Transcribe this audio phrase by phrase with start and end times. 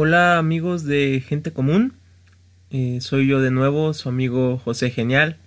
[0.00, 1.92] Hola amigos de Gente Común,
[2.70, 5.38] eh, soy yo de nuevo, su amigo José Genial,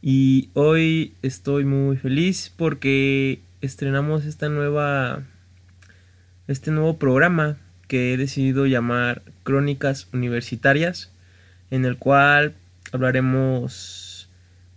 [0.00, 5.24] y hoy estoy muy feliz porque estrenamos esta nueva,
[6.46, 7.56] este nuevo programa
[7.88, 11.12] que he decidido llamar Crónicas Universitarias,
[11.72, 12.54] en el cual
[12.92, 14.30] hablaremos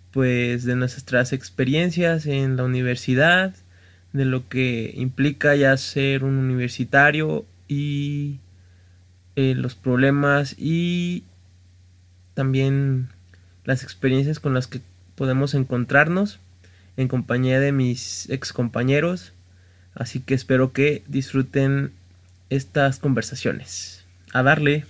[0.09, 3.53] pues de nuestras experiencias en la universidad,
[4.11, 8.39] de lo que implica ya ser un universitario y
[9.35, 11.23] eh, los problemas y
[12.33, 13.09] también
[13.65, 14.81] las experiencias con las que
[15.15, 16.39] podemos encontrarnos
[16.97, 19.33] en compañía de mis ex compañeros.
[19.95, 21.91] Así que espero que disfruten
[22.49, 24.05] estas conversaciones.
[24.33, 24.85] A darle.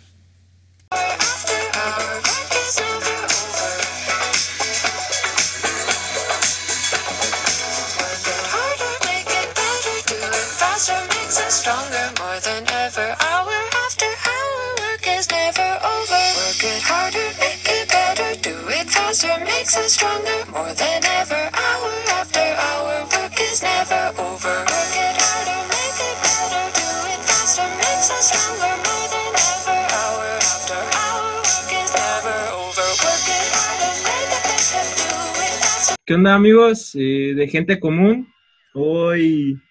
[36.06, 38.34] ¿Qué onda amigos eh, de gente común?
[38.74, 39.62] Hoy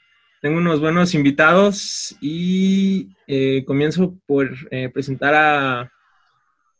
[0.41, 5.93] tengo unos buenos invitados y eh, comienzo por eh, presentar a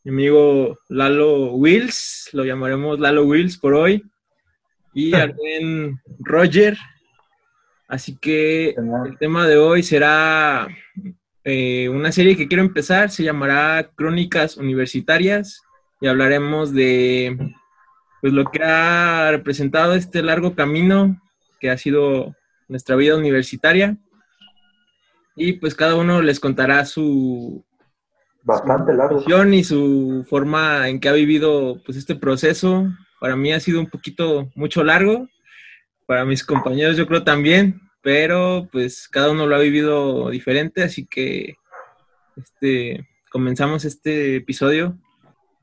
[0.05, 4.05] mi amigo Lalo Wills, lo llamaremos Lalo Wills por hoy,
[4.95, 5.33] y a
[6.20, 6.77] Roger.
[7.89, 10.67] Así que el tema de hoy será
[11.45, 15.61] una serie que quiero empezar, se llamará Crónicas Universitarias
[16.00, 17.36] y hablaremos de
[18.20, 21.20] pues lo que ha representado este largo camino
[21.61, 22.34] que ha sido
[22.69, 23.97] nuestra vida universitaria.
[25.36, 27.64] Y pues cada uno les contará su
[28.45, 32.89] bastante largo y su forma en que ha vivido pues este proceso.
[33.21, 35.29] Para mí ha sido un poquito mucho largo,
[36.07, 41.07] para mis compañeros yo creo también, pero pues cada uno lo ha vivido diferente, así
[41.07, 41.55] que
[42.36, 44.98] este comenzamos este episodio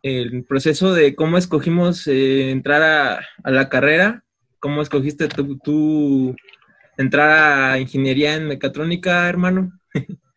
[0.03, 2.81] el proceso de cómo escogimos eh, entrar
[3.43, 4.23] a, la carrera,
[4.59, 6.35] cómo escogiste tú,
[6.97, 9.71] entrar a ingeniería en mecatrónica, hermano.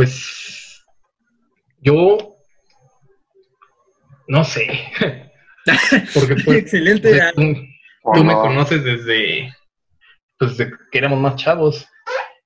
[0.00, 0.82] pues
[1.82, 2.16] yo
[4.28, 4.66] no sé.
[6.14, 7.20] Porque pues, Excelente.
[7.34, 9.54] tú, me conoces desde,
[10.38, 11.86] pues, desde que éramos más chavos.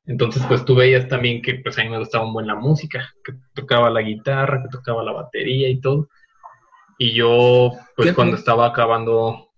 [0.05, 3.15] Entonces, pues tú veías también que pues a mí me gustaba un buen la música,
[3.25, 6.09] que tocaba la guitarra, que tocaba la batería y todo.
[6.99, 9.53] Y yo, pues cuando estaba acabando,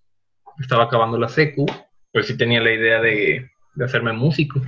[0.61, 1.65] estaba acabando la secu,
[2.13, 4.61] pues sí tenía la idea de, de hacerme músico.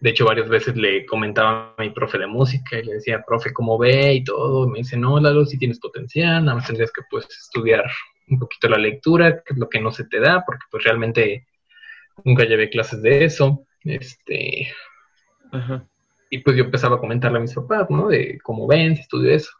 [0.00, 3.52] De hecho, varias veces le comentaba a mi profe de música y le decía, profe,
[3.52, 4.14] ¿cómo ve?
[4.14, 4.68] Y todo.
[4.68, 7.84] me dice, no, Lalo, si tienes potencial, nada más tendrías que pues estudiar
[8.28, 11.46] un poquito la lectura, que es lo que no se te da, porque pues realmente
[12.24, 13.66] nunca llevé clases de eso.
[13.82, 14.68] Este,
[16.30, 18.08] y pues yo empezaba a comentarle a mis papás, ¿no?
[18.08, 19.50] De cómo ven, si estudio eso.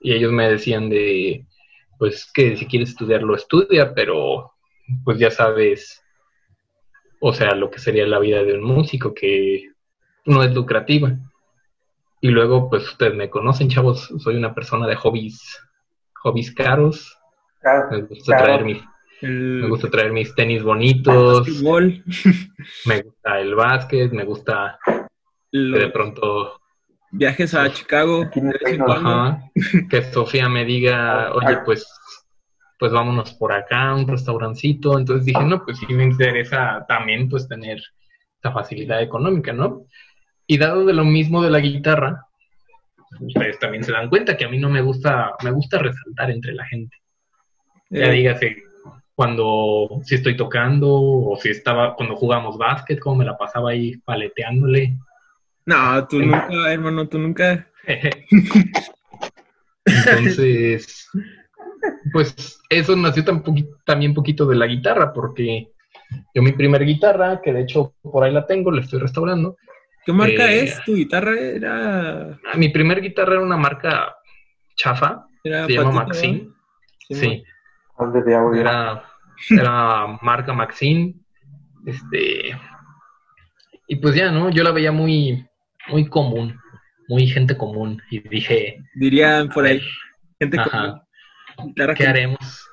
[0.00, 1.46] Y ellos me decían de,
[1.98, 4.52] pues que si quieres estudiarlo, estudia, pero
[5.04, 6.03] pues ya sabes,
[7.26, 9.70] o sea, lo que sería la vida de un músico, que
[10.26, 11.16] no es lucrativa.
[12.20, 15.40] Y luego, pues ustedes me conocen, chavos, soy una persona de hobbies,
[16.16, 17.18] hobbies caros.
[17.90, 18.82] me gusta traer mis
[19.22, 21.48] me gusta traer mis tenis bonitos.
[22.84, 24.78] me gusta el básquet, me gusta
[25.50, 26.60] de pronto
[27.10, 28.28] viajes a Chicago.
[29.88, 31.86] que Sofía me diga, oye, pues,
[32.84, 34.98] pues vámonos por acá, un restaurancito.
[34.98, 37.82] Entonces dije, no, pues sí me interesa también pues tener
[38.38, 39.86] esa facilidad económica, ¿no?
[40.46, 42.26] Y dado de lo mismo de la guitarra,
[43.18, 46.52] ustedes también se dan cuenta que a mí no me gusta, me gusta resaltar entre
[46.52, 46.94] la gente.
[47.88, 48.10] Ya eh.
[48.10, 48.54] dígase,
[49.14, 53.96] cuando si estoy tocando o si estaba cuando jugamos básquet, como me la pasaba ahí
[54.04, 54.98] paleteándole.
[55.64, 57.66] No, tú nunca, hermano, tú nunca.
[59.86, 61.08] Entonces,
[62.14, 63.42] pues eso nació tan
[63.84, 65.72] también un poquito de la guitarra, porque
[66.32, 69.56] yo mi primer guitarra, que de hecho por ahí la tengo, la estoy restaurando.
[70.06, 71.36] ¿Qué marca eh, es tu guitarra?
[71.36, 72.38] Era...
[72.52, 74.14] Ah, mi primer guitarra era una marca
[74.76, 76.50] chafa, se llama Maxine.
[77.10, 77.42] Sí.
[78.60, 79.02] Era,
[79.50, 81.16] era marca Maxine.
[81.84, 82.56] Este,
[83.88, 84.50] y pues ya, ¿no?
[84.50, 85.44] Yo la veía muy,
[85.88, 86.60] muy común,
[87.08, 88.00] muy gente común.
[88.08, 88.78] Y dije.
[88.94, 89.80] Dirían por ahí,
[90.38, 91.03] gente común.
[91.96, 92.68] ¿Qué haremos?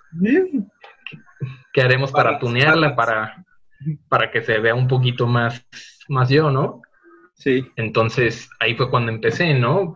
[1.73, 3.45] ¿Qué, haremos para, tunearla, para,
[4.09, 5.65] para que se vea un poquito más,
[6.07, 6.81] más yo, ¿no?
[7.35, 7.65] Sí.
[7.75, 9.95] Entonces ahí fue cuando empecé, ¿no?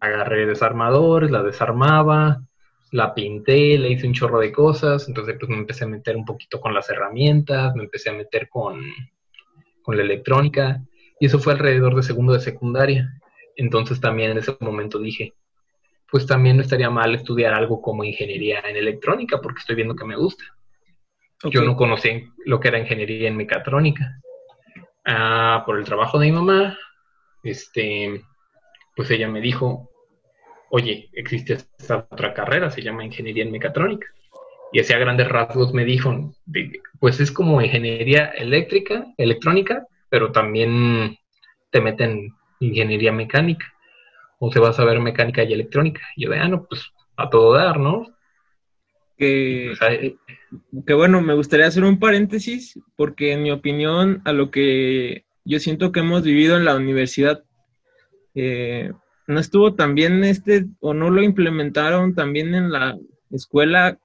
[0.00, 2.42] agarré desarmadores, la desarmaba,
[2.90, 6.24] la pinté, le hice un chorro de cosas, entonces pues me empecé a meter un
[6.24, 8.80] poquito con las herramientas, me empecé a meter con,
[9.82, 10.82] con la electrónica,
[11.18, 13.08] y eso fue alrededor de segundo de secundaria.
[13.56, 15.34] Entonces también en ese momento dije,
[16.14, 20.04] pues también no estaría mal estudiar algo como ingeniería en electrónica, porque estoy viendo que
[20.04, 20.44] me gusta.
[21.50, 24.20] Yo no conocí lo que era ingeniería en mecatrónica.
[25.04, 26.78] Ah, por el trabajo de mi mamá,
[27.42, 28.22] este,
[28.94, 29.90] pues ella me dijo,
[30.70, 34.06] oye, existe esta otra carrera, se llama ingeniería en mecatrónica.
[34.72, 36.32] Y así a grandes rasgos me dijo,
[37.00, 41.18] pues es como ingeniería eléctrica, electrónica, pero también
[41.72, 43.73] te meten ingeniería mecánica,
[44.38, 46.02] o se va a saber mecánica y electrónica.
[46.16, 48.06] Y yo de, ah, no, pues a todo dar, ¿no?
[49.16, 50.14] Que, pues,
[50.86, 55.60] que bueno, me gustaría hacer un paréntesis, porque en mi opinión, a lo que yo
[55.60, 57.44] siento que hemos vivido en la universidad,
[58.34, 58.92] eh,
[59.26, 62.98] no estuvo también este, o no lo implementaron también en la
[63.30, 63.98] escuela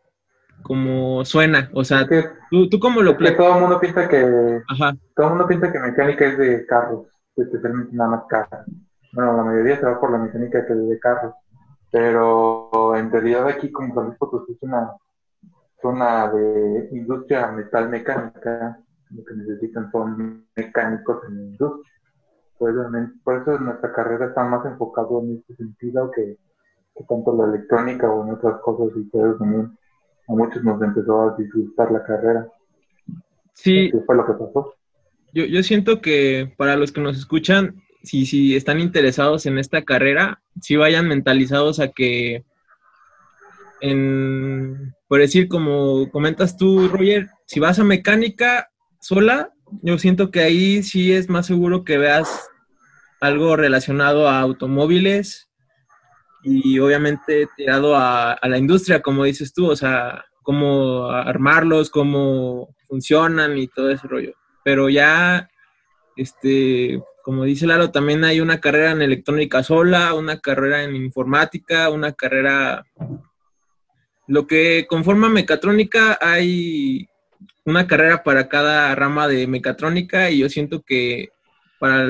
[0.61, 2.07] como suena, o sea,
[2.51, 4.61] tú, tú como lo que todo el mundo piensa que
[5.15, 8.65] todo el mundo piensa que mecánica es de carros, especialmente nada más carros.
[9.11, 11.33] Bueno, la mayoría se va por la mecánica que es de carros,
[11.91, 14.91] pero en realidad aquí como San Luis es una
[15.81, 18.79] zona de industria metal mecánica,
[19.09, 21.93] lo que necesitan son mecánicos en la industria.
[22.57, 22.75] Pues,
[23.23, 26.37] por eso nuestra carrera está más enfocado en este sentido que,
[27.07, 29.77] tanto la electrónica o en otras cosas y también
[30.27, 32.47] a muchos nos empezó a disgustar la carrera.
[33.53, 33.89] Sí.
[33.89, 34.73] ¿Qué fue lo que pasó?
[35.33, 39.83] Yo, yo siento que para los que nos escuchan, si, si están interesados en esta
[39.83, 42.43] carrera, si vayan mentalizados a que
[43.81, 48.69] en, por decir, como comentas tú, Roger, si vas a mecánica
[48.99, 52.49] sola, yo siento que ahí sí es más seguro que veas
[53.21, 55.49] algo relacionado a automóviles
[56.43, 62.75] y obviamente tirado a, a la industria, como dices tú, o sea, cómo armarlos, cómo
[62.87, 64.33] funcionan y todo ese rollo.
[64.63, 65.49] Pero ya,
[66.15, 71.91] este, como dice Lalo, también hay una carrera en electrónica sola, una carrera en informática,
[71.91, 72.87] una carrera
[74.25, 77.07] lo que conforma mecatrónica hay
[77.65, 81.29] una carrera para cada rama de mecatrónica y yo siento que
[81.77, 82.07] para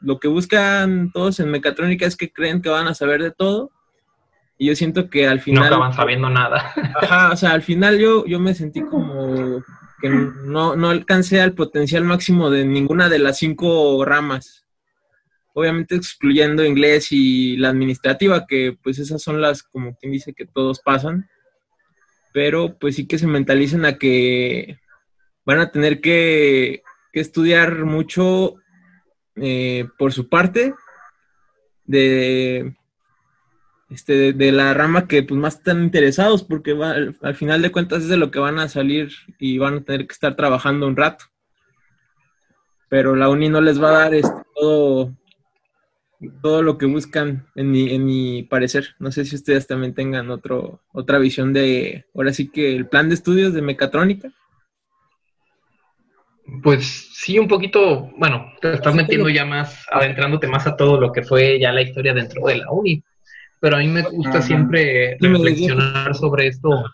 [0.00, 3.70] lo que buscan todos en mecatrónica es que creen que van a saber de todo
[4.58, 5.62] y yo siento que al final...
[5.62, 6.72] No acaban sabiendo nada.
[7.00, 9.62] Ajá, o sea, al final yo, yo me sentí como
[10.00, 14.64] que no, no alcancé al potencial máximo de ninguna de las cinco ramas.
[15.54, 20.46] Obviamente excluyendo inglés y la administrativa, que pues esas son las, como quien dice, que
[20.46, 21.28] todos pasan,
[22.32, 24.80] pero pues sí que se mentalicen a que
[25.44, 26.82] van a tener que,
[27.12, 28.56] estudiar mucho
[29.36, 30.74] eh, por su parte
[31.84, 32.74] de,
[33.90, 38.02] este, de, la rama que pues más están interesados, porque al, al final de cuentas
[38.02, 40.96] es de lo que van a salir y van a tener que estar trabajando un
[40.96, 41.26] rato.
[42.88, 45.12] Pero la uni no les va a dar este, todo,
[46.42, 48.94] todo lo que buscan, en mi, en mi parecer.
[48.98, 53.08] No sé si ustedes también tengan otro, otra visión de, ahora sí que el plan
[53.08, 54.30] de estudios de mecatrónica.
[56.62, 61.10] Pues sí, un poquito, bueno, te estás metiendo ya más, adentrándote más a todo lo
[61.10, 63.02] que fue ya la historia dentro de la uni.
[63.64, 66.84] Pero a mí me gusta siempre reflexionar sobre esto.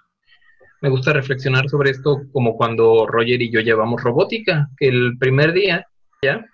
[0.80, 5.52] Me gusta reflexionar sobre esto como cuando Roger y yo llevamos robótica, que el primer
[5.52, 5.84] día,
[6.22, 6.46] ya,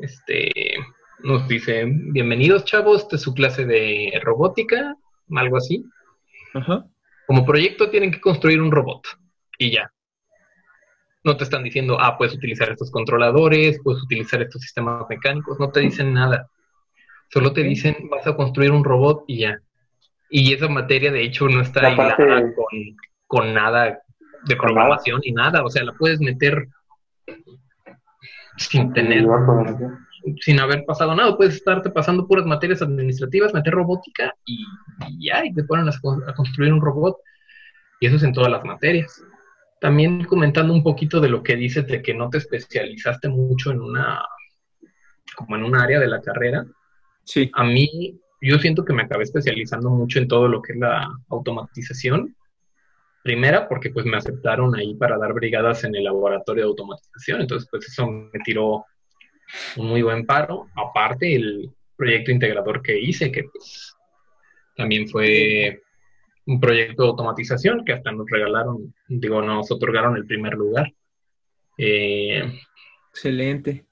[0.00, 0.74] este,
[1.20, 4.96] nos dice, bienvenidos chavos, esta es su clase de robótica,
[5.36, 5.84] algo así.
[7.28, 9.06] Como proyecto tienen que construir un robot
[9.56, 9.88] y ya.
[11.22, 15.70] No te están diciendo, ah, puedes utilizar estos controladores, puedes utilizar estos sistemas mecánicos, no
[15.70, 16.50] te dicen nada.
[17.32, 19.60] Solo te dicen, vas a construir un robot y ya.
[20.28, 22.16] Y esa materia, de hecho, no está hilada
[23.26, 24.00] con, nada
[24.44, 25.64] de programación ni nada.
[25.64, 26.68] O sea, la puedes meter
[28.56, 29.26] sin tener
[30.40, 31.36] sin haber pasado nada.
[31.36, 34.64] Puedes estarte pasando puras materias administrativas, meter robótica y,
[35.18, 37.16] ya, y te ponen a, construir un robot.
[38.00, 39.22] Y eso es en todas las materias.
[39.80, 43.80] También comentando un poquito de lo que dices de que no te especializaste mucho en
[43.80, 44.22] una,
[45.36, 46.64] como en un área de la carrera.
[47.24, 47.50] Sí.
[47.54, 51.08] A mí, yo siento que me acabé especializando mucho en todo lo que es la
[51.28, 52.36] automatización.
[53.22, 57.68] Primera, porque pues me aceptaron ahí para dar brigadas en el laboratorio de automatización, entonces
[57.70, 58.86] pues eso me tiró
[59.76, 60.68] un muy buen paro.
[60.74, 63.94] Aparte, el proyecto integrador que hice, que pues,
[64.74, 65.82] también fue
[66.46, 70.90] un proyecto de automatización que hasta nos regalaron, digo, nos otorgaron el primer lugar.
[71.76, 72.42] Eh,
[73.10, 73.84] Excelente.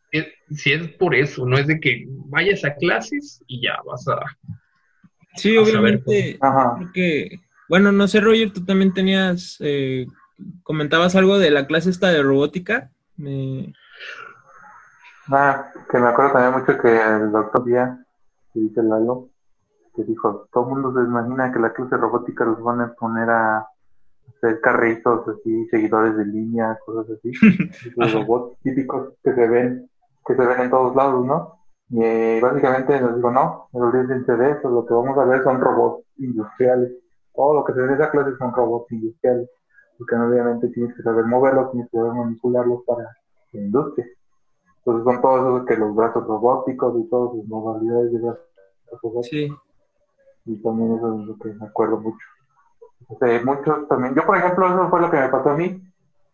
[0.51, 4.21] Si es por eso, no es de que vayas a clases y ya vas a...
[5.37, 6.39] Sí, obviamente,
[6.79, 10.07] porque, bueno, no sé, Roger, tú también tenías, eh,
[10.63, 12.91] comentabas algo de la clase esta de robótica.
[13.17, 13.73] Me...
[15.31, 17.99] Ah, que me acuerdo también mucho que el doctor Díaz,
[18.53, 19.29] que dice Lalo,
[19.95, 22.93] que dijo, todo el mundo se imagina que la clase de robótica los van a
[22.95, 23.67] poner a
[24.29, 27.33] hacer carritos así, seguidores de línea, cosas así,
[27.97, 29.88] los robots típicos que se ven,
[30.29, 31.59] que se ven en todos lados, ¿no?
[31.91, 35.43] Y eh, básicamente nos digo, no, no olvídense de eso, lo que vamos a ver
[35.43, 36.93] son robots industriales.
[37.35, 39.49] Todo lo que se ve en esa clase son robots industriales,
[39.97, 43.05] porque obviamente tienes que saber moverlos, tienes que saber manipularlos para
[43.53, 44.07] la industria.
[44.79, 48.47] Entonces son todos esos que los brazos robóticos y todas sus modalidades de brazos
[49.03, 49.27] robóticos.
[49.27, 49.49] Sí.
[50.45, 52.27] Y también eso es lo que me acuerdo mucho.
[53.09, 55.83] Este, muchos también, yo por ejemplo, eso fue lo que me pasó a mí.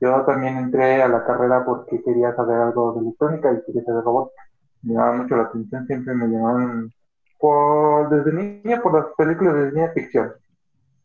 [0.04, 4.04] Yo también entré a la carrera porque quería saber algo de electrónica y quería saber
[4.04, 4.42] robótica.
[4.82, 6.92] Me llamaba mucho la atención, siempre me llamaban
[7.38, 10.32] por, desde niña por las películas de ciencia ficción.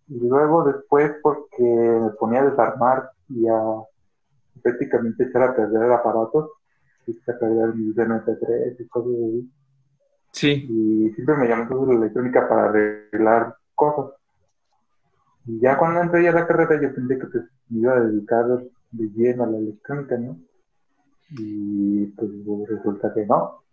[0.10, 3.62] Y luego después porque me ponía a desarmar y a
[4.62, 6.50] prácticamente echar a perder aparatos,
[7.08, 9.51] echar a perder mis MP3 y cosas así.
[10.34, 10.68] Sí.
[10.70, 14.12] Y siempre me llamó la electrónica para arreglar cosas.
[15.46, 18.46] Y ya cuando entré a la carrera yo pensé que pues, me iba a dedicar
[18.91, 20.38] de lleno a la electrónica, ¿no?
[21.31, 22.29] Y pues
[22.67, 23.63] resulta que no.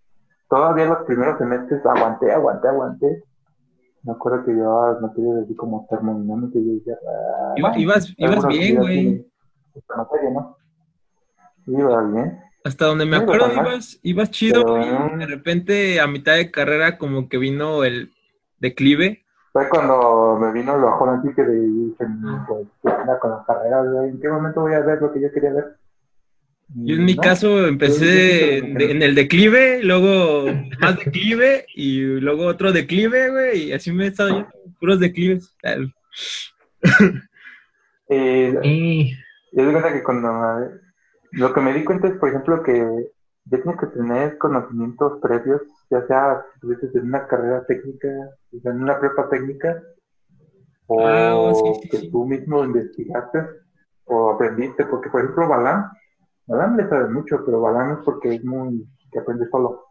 [0.49, 3.25] Todavía los primeros semestres aguanté, aguanté, aguanté.
[4.03, 6.99] Me acuerdo que llevaba materias así como termodinámica y yo decía...
[7.09, 9.27] Ah, ibas, ibas bien, güey.
[10.33, 10.57] ¿no?
[11.67, 12.39] Iba bien.
[12.65, 17.29] Hasta donde me acuerdo ibas, ibas chido y de repente a mitad de carrera como
[17.29, 18.13] que vino el
[18.59, 19.26] declive
[19.57, 22.05] fue cuando me vino el bajón así que dije,
[22.47, 25.77] pues, con la carrera, ¿en qué momento voy a ver lo que yo quería ver?
[26.75, 30.45] Yo en mi caso empecé en el declive, luego
[30.79, 35.57] más declive y luego otro declive, güey, y así me he estado yendo, puros declives.
[38.11, 39.11] eh,
[39.53, 40.69] yo digo que cuando
[41.31, 43.09] lo que me di cuenta es, por ejemplo, que
[43.47, 48.09] ya tienes que tener conocimientos previos ya sea si en una carrera técnica,
[48.53, 49.83] en una prepa técnica,
[50.87, 51.53] o ah,
[51.91, 53.39] que tú mismo investigaste
[54.05, 55.91] o aprendiste, porque por ejemplo Balán,
[56.47, 59.85] Balán le sabe mucho, pero Balán es porque es muy, que aprende solo.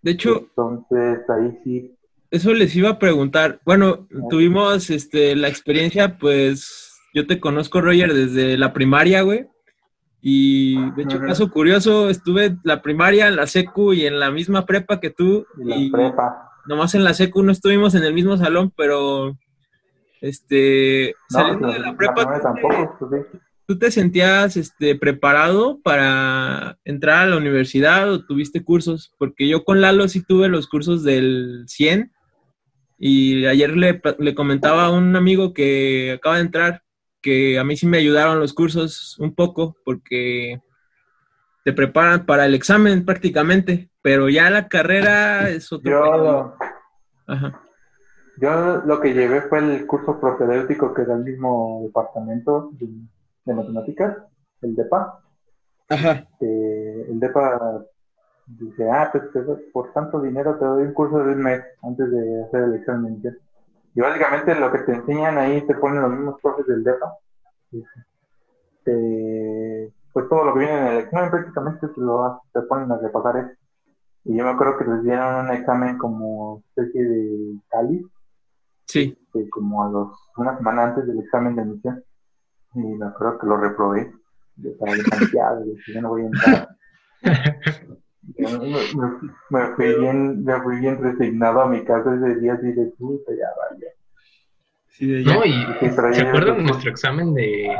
[0.00, 1.96] De hecho, entonces ahí sí.
[2.30, 3.60] Eso les iba a preguntar.
[3.64, 9.48] Bueno, tuvimos este la experiencia, pues yo te conozco, Roger, desde la primaria, güey.
[10.24, 14.64] Y de hecho, caso curioso, estuve la primaria, en la secu y en la misma
[14.64, 15.44] prepa que tú.
[15.58, 16.48] y prepa.
[16.64, 19.36] Nomás en la secu no estuvimos en el mismo salón, pero
[20.20, 22.40] este saliendo de la prepa.
[22.60, 23.26] Pues
[23.66, 29.12] ¿Tú te sentías este, preparado para entrar a la universidad o tuviste cursos?
[29.18, 32.12] Porque yo con Lalo sí tuve los cursos del 100
[32.98, 36.82] y ayer le, le comentaba a un amigo que acaba de entrar
[37.22, 40.60] que a mí sí me ayudaron los cursos un poco porque
[41.64, 45.90] te preparan para el examen prácticamente, pero ya la carrera es otro.
[45.90, 46.56] Yo, lo,
[48.38, 54.18] yo lo que llevé fue el curso propedéutico que da el mismo departamento de, matemáticas,
[54.62, 55.20] el DEPA.
[55.88, 56.26] Ajá.
[56.40, 57.84] el DEPA
[58.46, 59.24] dice, ah, pues
[59.72, 63.22] por tanto dinero te doy un curso de un mes antes de hacer el examen.
[63.94, 67.12] Y básicamente lo que te enseñan ahí te ponen los mismos profes del DEPA.
[70.12, 73.36] pues todo lo que viene en el examen prácticamente te, lo, te ponen a repasar
[73.36, 73.58] eso.
[74.24, 78.06] Y yo me acuerdo que les dieron un examen como especie de cáliz.
[78.86, 79.16] Sí.
[79.50, 82.04] como a los, una semana antes del examen de admisión.
[82.74, 84.12] Y me acuerdo que lo reprobé.
[84.56, 86.68] Yo estaba desconfiado, yo no voy a entrar.
[89.50, 93.32] me, fui bien, me fui bien resignado a mi casa ese día así de puta,
[93.32, 93.88] ya vaya.
[94.88, 95.52] Sí, No, y
[96.12, 97.74] ¿se acuerdan de nuestro examen de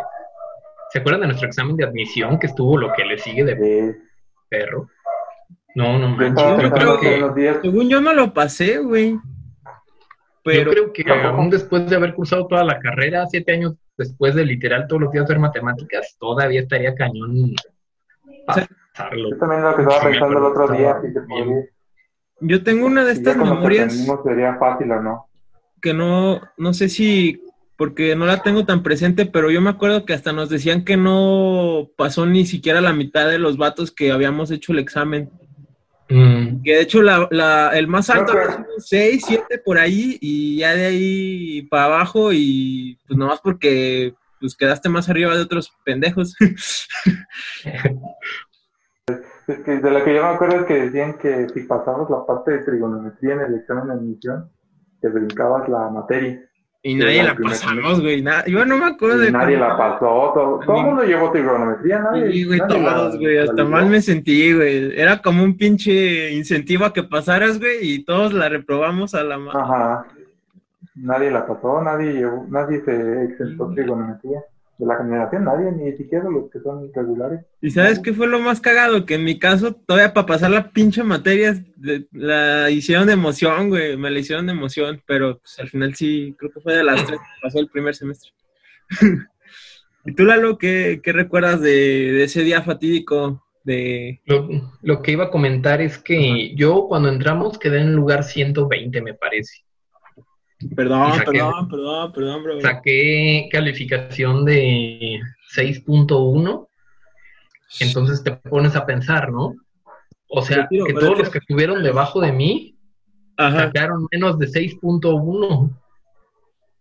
[0.93, 3.97] ¿Se acuerdan de nuestro examen de admisión que estuvo lo que le sigue de
[4.51, 4.91] perro?
[5.75, 6.45] No, no manches.
[6.45, 9.19] Yo creo que, según yo no lo pasé, güey.
[10.45, 14.35] Pero yo creo que aún después de haber cursado toda la carrera, siete años después
[14.35, 17.55] de literal todos los días ver matemáticas, todavía estaría cañón
[18.95, 21.01] yo también lo que estaba pensando el otro día,
[22.41, 24.07] Yo tengo una de estas memorias.
[24.25, 25.27] sería fácil o no.
[25.81, 27.43] Que no, no sé si,
[27.77, 30.97] porque no la tengo tan presente, pero yo me acuerdo que hasta nos decían que
[30.97, 35.31] no pasó ni siquiera la mitad de los vatos que habíamos hecho el examen.
[36.09, 36.63] Mm.
[36.63, 40.87] Que de hecho la, el más alto era 6, 7 por ahí y ya de
[40.87, 46.37] ahí para abajo y pues nomás porque pues quedaste más arriba de otros pendejos.
[49.47, 52.25] Es que de lo que yo me acuerdo es que decían que si pasabas la
[52.25, 54.51] parte de trigonometría en el examen de admisión,
[55.01, 56.41] te brincabas la materia.
[56.85, 58.25] Y nadie la pasamos, güey.
[58.47, 59.31] yo no me acuerdo de.
[59.31, 60.33] Nadie la pasó.
[60.35, 62.33] Todo, el mundo llevó trigonometría, nadie.
[62.33, 63.39] Sí, güey, todos, güey.
[63.39, 64.99] Hasta mal me sentí, güey.
[64.99, 69.39] Era como un pinche incentivo a que pasaras, güey, y todos la reprobamos a la
[69.39, 69.61] mano.
[69.61, 70.07] Ajá.
[70.97, 74.43] Nadie la pasó, nadie llevó, nadie se exentó trigonometría
[74.83, 77.45] de la generación, nadie, ni siquiera los que son regulares.
[77.61, 79.07] ¿Y sabes qué fue lo más cagado?
[79.07, 81.55] Que en mi caso, todavía para pasar la pinche materia,
[82.11, 86.35] la hicieron de emoción, güey, me la hicieron de emoción, pero pues, al final sí,
[86.37, 88.33] creo que fue de las tres pasó el primer semestre.
[90.05, 93.45] ¿Y tú, Lalo, qué, qué recuerdas de, ese día fatídico?
[93.63, 94.21] De...
[94.27, 99.01] Lo, que iba a comentar es que yo cuando entramos quedé en el lugar 120,
[99.01, 99.63] me parece.
[100.77, 102.61] Perdón, perdón, perdón, perdón, bro.
[102.61, 105.21] Saqué calificación de
[105.57, 106.69] 6.1.
[107.81, 109.55] Entonces te pones a pensar, ¿no?
[110.29, 112.77] O sea, que todos los que estuvieron debajo de mí
[113.37, 115.79] sacaron menos de 6.1.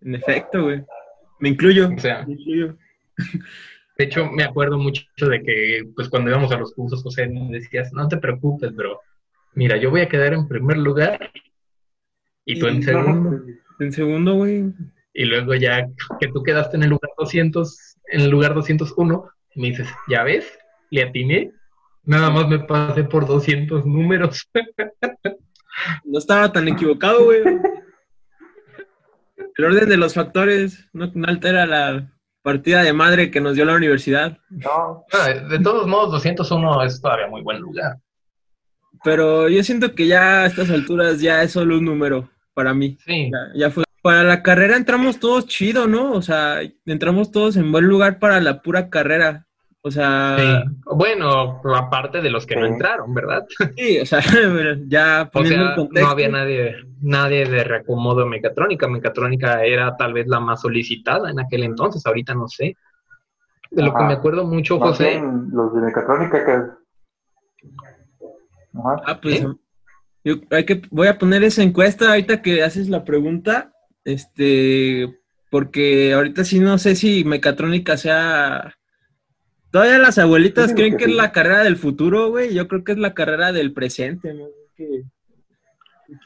[0.02, 0.84] En efecto, güey.
[1.40, 1.90] Me incluyo.
[1.96, 2.78] O sea, me incluyo.
[3.98, 7.52] De hecho, me acuerdo mucho de que, pues, cuando íbamos a los cursos, José, me
[7.52, 9.00] decías, no te preocupes, bro.
[9.54, 11.32] Mira, yo voy a quedar en primer lugar
[12.46, 13.42] y tú en segundo.
[13.82, 14.72] En segundo, güey.
[15.12, 15.88] Y luego ya
[16.20, 20.46] que tú quedaste en el lugar 200, en el lugar 201, me dices, ¿ya ves?
[20.92, 21.52] Le atiné.
[22.04, 24.50] Nada más me pasé por 200 números.
[26.04, 27.42] No estaba tan equivocado, güey.
[29.56, 32.12] El orden de los factores no, altera la
[32.44, 34.38] partida de madre que nos dio la universidad.
[34.50, 35.06] No,
[35.50, 37.98] de todos modos, 201 es todavía muy buen lugar.
[39.04, 42.98] Pero yo siento que ya a estas alturas ya es solo un número para mí.
[43.06, 43.32] Sí.
[43.56, 43.84] Ya, fue.
[44.02, 46.14] Para la carrera entramos todos chido, ¿no?
[46.14, 49.46] O sea, entramos todos en buen lugar para la pura carrera.
[49.84, 50.38] O sea.
[50.38, 50.78] Sí.
[50.86, 53.46] Bueno, aparte de los que no entraron, ¿verdad?
[53.78, 54.20] Sí, o sea,
[54.88, 56.06] ya poniendo contexto.
[56.06, 58.88] No había nadie, nadie de reacomodo mecatrónica.
[58.88, 62.76] Mecatrónica era tal vez la más solicitada en aquel entonces, ahorita no sé.
[63.70, 65.22] De lo que me acuerdo mucho, José.
[65.52, 66.52] los de mecatrónica que.
[68.78, 69.02] Ajá.
[69.06, 69.46] Ah, pues.
[70.24, 76.14] Yo hay que, voy a poner esa encuesta ahorita que haces la pregunta, este, porque
[76.14, 78.76] ahorita sí no sé si mecatrónica sea...
[79.72, 82.54] Todavía las abuelitas creen que, es la carrera del futuro, güey.
[82.54, 84.48] Yo creo que es la carrera del presente, ¿no?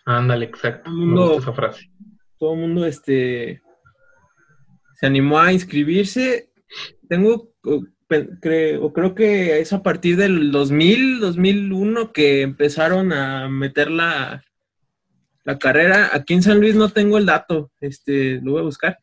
[0.06, 0.90] Ándale, exacto.
[0.90, 1.92] Todo mundo, esa frase.
[2.40, 3.62] Todo el mundo, este,
[4.96, 6.50] se animó a inscribirse.
[7.08, 7.52] Tengo
[8.08, 14.44] creo, creo que es a partir del 2000, 2001 que empezaron a meter la,
[15.44, 16.10] la carrera.
[16.14, 19.00] Aquí en San Luis no tengo el dato, este, lo voy a buscar.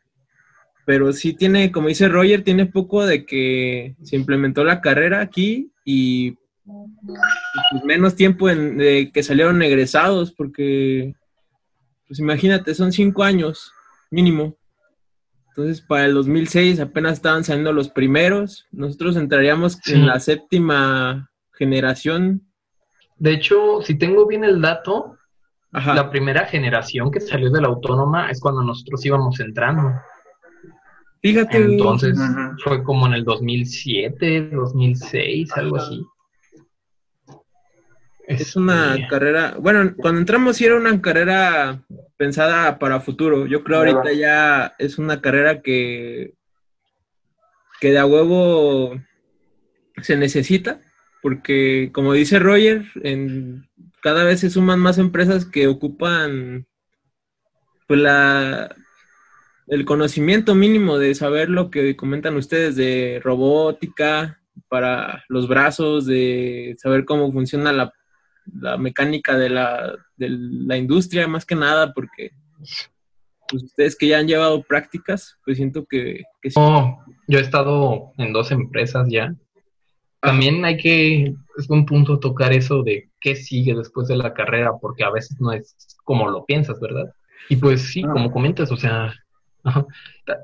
[0.84, 5.70] Pero sí tiene, como dice Roger, tiene poco de que se implementó la carrera aquí
[5.84, 6.32] y
[6.64, 11.14] pues, menos tiempo en, de que salieron egresados, porque,
[12.08, 13.72] pues imagínate, son cinco años
[14.10, 14.56] mínimo.
[15.54, 18.66] Entonces, para el 2006 apenas estaban saliendo los primeros.
[18.70, 22.46] Nosotros entraríamos en la séptima generación.
[23.18, 25.18] De hecho, si tengo bien el dato,
[25.70, 29.92] la primera generación que salió de la autónoma es cuando nosotros íbamos entrando.
[31.20, 31.58] Fíjate.
[31.58, 32.18] Entonces,
[32.64, 36.02] fue como en el 2007, 2006, algo así.
[38.40, 41.82] Es una carrera, bueno, cuando entramos sí era una carrera
[42.16, 43.46] pensada para futuro.
[43.46, 46.34] Yo creo ahorita ya es una carrera que,
[47.80, 49.00] que de a huevo
[50.02, 50.80] se necesita,
[51.20, 53.68] porque como dice Roger, en,
[54.02, 56.66] cada vez se suman más empresas que ocupan
[57.86, 58.74] pues la
[59.68, 66.74] el conocimiento mínimo de saber lo que comentan ustedes de robótica para los brazos, de
[66.78, 67.92] saber cómo funciona la
[68.60, 74.18] la mecánica de la, de la industria, más que nada, porque pues, ustedes que ya
[74.18, 76.22] han llevado prácticas, pues siento que,
[77.28, 79.34] yo he estado en dos empresas ya.
[80.20, 84.72] También hay que, es un punto tocar eso de qué sigue después de la carrera,
[84.80, 87.12] porque a veces no es como lo piensas, ¿verdad?
[87.48, 89.12] Y pues sí, como comentas, o sea,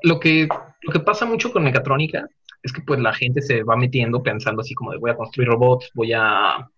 [0.03, 0.47] lo que
[0.81, 2.27] lo que pasa mucho con mecatrónica
[2.63, 5.49] es que pues la gente se va metiendo pensando así como de voy a construir
[5.49, 6.69] robots, voy a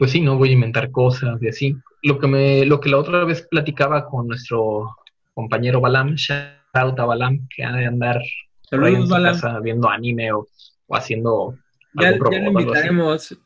[0.00, 1.76] pues sí, no voy a inventar cosas y así.
[2.02, 4.96] Lo que me, lo que la otra vez platicaba con nuestro
[5.34, 8.18] compañero Balam, shout a Balam, que ha de andar
[9.62, 10.48] viendo anime o,
[10.88, 11.54] haciendo
[11.92, 13.36] ya, ya lo invitaremos.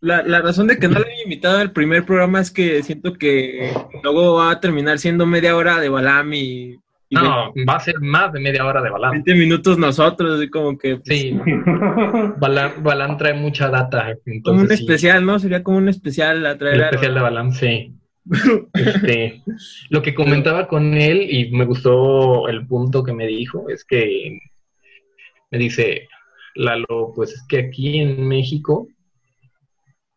[0.00, 3.14] La, la, razón de que no lo he invitado al primer programa es que siento
[3.14, 3.72] que
[4.04, 6.78] luego va a terminar siendo media hora de Balam y,
[7.14, 9.12] no, va a ser más de media hora de Balam.
[9.12, 10.96] 20 minutos nosotros, así como que.
[10.96, 11.38] Pues, sí.
[12.38, 14.16] Balam, trae mucha data.
[14.44, 15.38] como un especial, ¿no?
[15.38, 16.76] Sería como un especial a traer.
[16.76, 17.94] Un especial de Balam, sí.
[18.72, 19.42] Este,
[19.90, 24.38] lo que comentaba con él y me gustó el punto que me dijo es que
[25.50, 26.08] me dice,
[26.54, 28.88] Lalo, pues es que aquí en México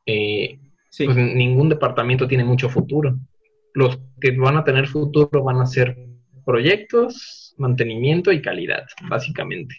[0.05, 0.57] eh,
[1.05, 3.19] pues ningún departamento tiene mucho futuro.
[3.73, 5.97] Los que van a tener futuro van a ser
[6.47, 9.75] proyectos, mantenimiento y calidad, básicamente.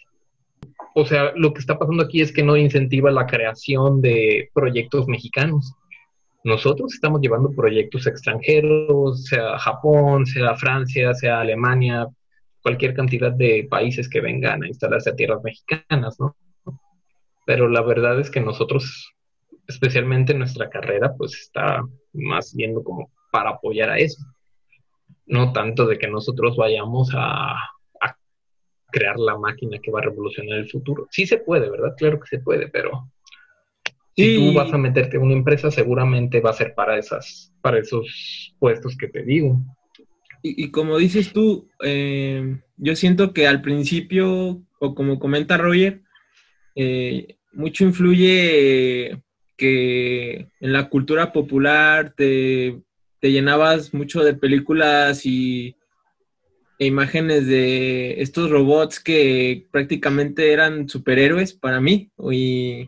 [0.93, 5.07] O sea, lo que está pasando aquí es que no incentiva la creación de proyectos
[5.07, 5.73] mexicanos.
[6.43, 12.07] Nosotros estamos llevando proyectos extranjeros, sea Japón, sea Francia, sea Alemania,
[12.61, 16.35] cualquier cantidad de países que vengan a instalarse a tierras mexicanas, ¿no?
[17.47, 19.11] Pero la verdad es que nosotros,
[19.67, 21.81] especialmente nuestra carrera, pues está
[22.13, 24.23] más viendo como para apoyar a eso
[25.29, 27.55] no tanto de que nosotros vayamos a,
[28.91, 31.07] crear la máquina que va a revolucionar el futuro.
[31.11, 31.93] Sí se puede, ¿verdad?
[31.95, 33.07] Claro que se puede, pero
[34.15, 37.77] si tú vas a meterte en una empresa, seguramente va a ser para esas, para
[37.77, 39.61] esos puestos que te digo.
[40.41, 46.01] Y, como dices tú, eh, yo siento que al principio, o como comenta Roger,
[46.75, 49.21] eh, mucho influye
[49.55, 52.81] que en la cultura popular te
[53.19, 55.75] te llenabas mucho de películas y
[56.79, 62.87] e imágenes de estos robots que prácticamente eran superhéroes para mí y,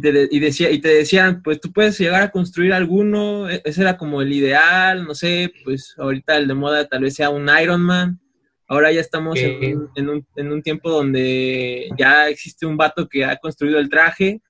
[0.00, 3.98] te, decía, y te decían, pues tú puedes llegar a construir alguno, e, ese era
[3.98, 7.82] como el ideal, no sé, pues ahorita el de moda tal vez sea un Iron
[7.82, 8.18] Man,
[8.66, 13.36] ahora ya estamos en, un, en un tiempo donde ya existe un vato que ha
[13.36, 14.40] construido el traje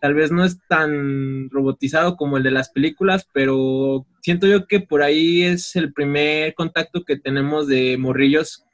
[0.00, 4.80] tal vez no es tan robotizado como el de las películas, pero siento yo que
[4.80, 8.64] por ahí es el primer contacto que tenemos de morrillos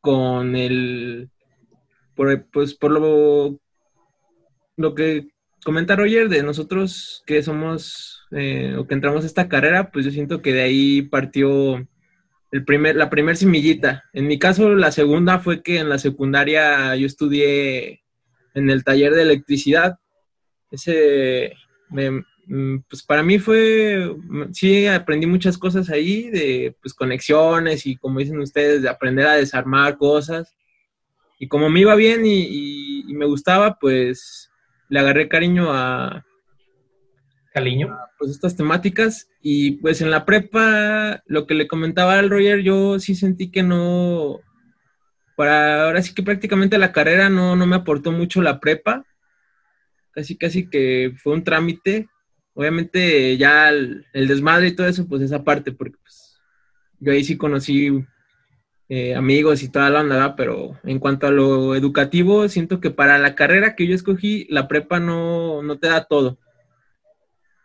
[0.00, 1.30] con el,
[2.14, 3.60] por, pues por lo,
[4.76, 5.28] lo que
[5.64, 10.10] comenta Roger de nosotros que somos eh, o que entramos a esta carrera, pues yo
[10.10, 11.86] siento que de ahí partió
[12.50, 14.04] el primer, la primer semillita.
[14.12, 18.02] En mi caso, la segunda fue que en la secundaria yo estudié
[18.54, 19.98] en el taller de electricidad
[20.72, 21.52] ese,
[21.90, 24.16] mm, pues para mí fue,
[24.52, 29.34] sí aprendí muchas cosas ahí, de pues conexiones y como dicen ustedes, de aprender a
[29.34, 30.54] desarmar cosas.
[31.38, 34.50] Y como me iba bien y, me gustaba, pues
[34.88, 36.24] le agarré cariño a...
[37.52, 37.94] Cariño.
[38.18, 39.28] Pues estas temáticas.
[39.42, 43.62] Y pues en la prepa, lo que le comentaba al Roger, yo sí sentí que
[43.62, 44.40] no...
[45.36, 49.04] Para ahora sí que prácticamente la carrera no, no me aportó mucho la prepa
[50.12, 52.08] casi casi que fue un trámite.
[52.54, 56.38] Obviamente ya el, desmadre y todo eso, pues esa parte, porque pues,
[57.00, 58.04] yo ahí sí conocí
[58.88, 63.18] eh, amigos y toda la onda, pero en cuanto a lo educativo, siento que para
[63.18, 66.38] la carrera que yo escogí, la prepa no, no te da todo.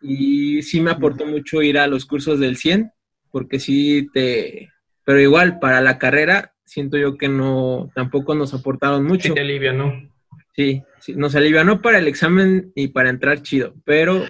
[0.02, 2.92] Y sí me aportó mucho ir a los cursos del 100,
[3.32, 4.72] porque sí te...
[5.04, 9.30] Pero igual, para la carrera, siento yo que no, tampoco nos aportaron mucho.
[9.30, 10.10] Sí te alivia, ¿no?
[10.58, 14.26] Sí, sí, nos alivianó para el examen y para entrar chido, pero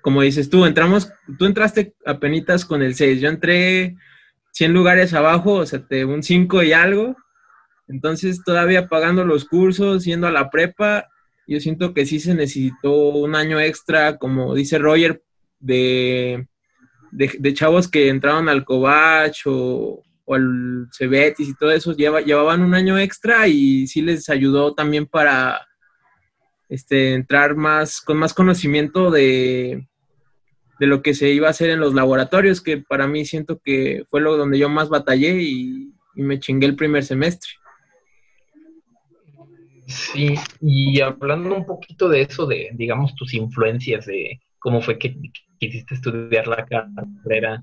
[0.00, 3.94] como dices tú, entramos, tú entraste a penitas con el 6, yo entré
[4.52, 7.16] 100 lugares abajo, o sea, te, un 5 y algo,
[7.86, 11.08] entonces todavía pagando los cursos, yendo a la prepa,
[11.46, 15.22] yo siento que sí se necesitó un año extra, como dice Roger,
[15.60, 16.46] de,
[17.10, 22.74] de, chavos que entraron al Covach o, o el Cebetis y todo eso, llevaban un
[22.74, 25.66] año extra y sí les ayudó también para
[26.68, 29.88] este, entrar más, con más conocimiento de,
[30.78, 34.04] de lo que se iba a hacer en los laboratorios, que para mí siento que
[34.10, 37.48] fue lo donde yo más batallé y, me chingué el primer semestre.
[39.86, 45.16] Sí, y hablando un poquito de eso, de, digamos, tus influencias, de cómo fue que
[45.58, 47.62] quisiste estudiar la carrera,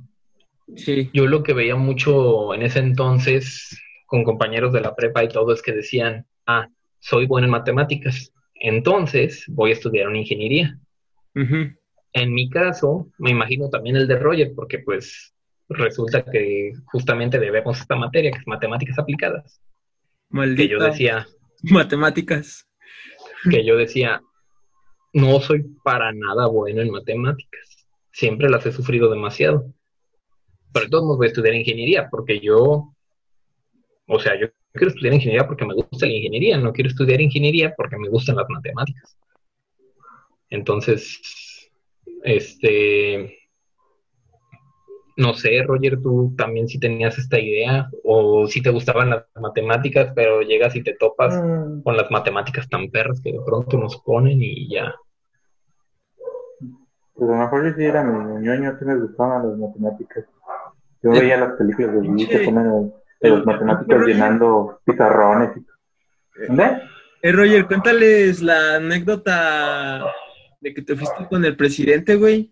[0.67, 5.53] yo lo que veía mucho en ese entonces con compañeros de la prepa y todo
[5.53, 6.67] es que decían, ah,
[6.99, 10.77] soy bueno en matemáticas, entonces voy a estudiar una ingeniería.
[12.13, 15.33] En mi caso, me imagino también el de Roger, porque pues
[15.67, 19.61] resulta que justamente debemos esta materia, que es matemáticas aplicadas.
[20.29, 20.63] Maldita.
[20.63, 21.27] Que yo decía...
[21.63, 22.67] Matemáticas.
[23.49, 24.21] Que yo decía,
[25.13, 27.87] no soy para nada bueno en matemáticas.
[28.11, 29.73] Siempre las he sufrido demasiado
[30.75, 32.93] pero de todos modos voy a estudiar ingeniería porque yo,
[34.07, 37.73] o sea, yo quiero estudiar ingeniería porque me gusta la ingeniería, no quiero estudiar ingeniería
[37.77, 39.17] porque me gustan las matemáticas.
[40.49, 41.71] Entonces,
[42.23, 43.37] este,
[45.15, 50.11] no sé, Roger, tú también si tenías esta idea o si te gustaban las matemáticas,
[50.13, 51.83] pero llegas y te topas mm.
[51.83, 54.93] con las matemáticas tan perras que de pronto nos ponen y ya.
[57.13, 60.25] Pues a lo mejor yo sí era mi ñoño, que me gustaban las matemáticas.
[61.05, 62.91] Yo veía las películas de Luis que ponen
[63.21, 65.51] de los matemáticos llenando pizarrones.
[65.55, 66.47] Y...
[66.47, 66.81] ¿Dónde?
[67.21, 70.03] Eh, Roger, cuéntales la anécdota
[70.59, 72.51] de que te fuiste con el presidente, güey.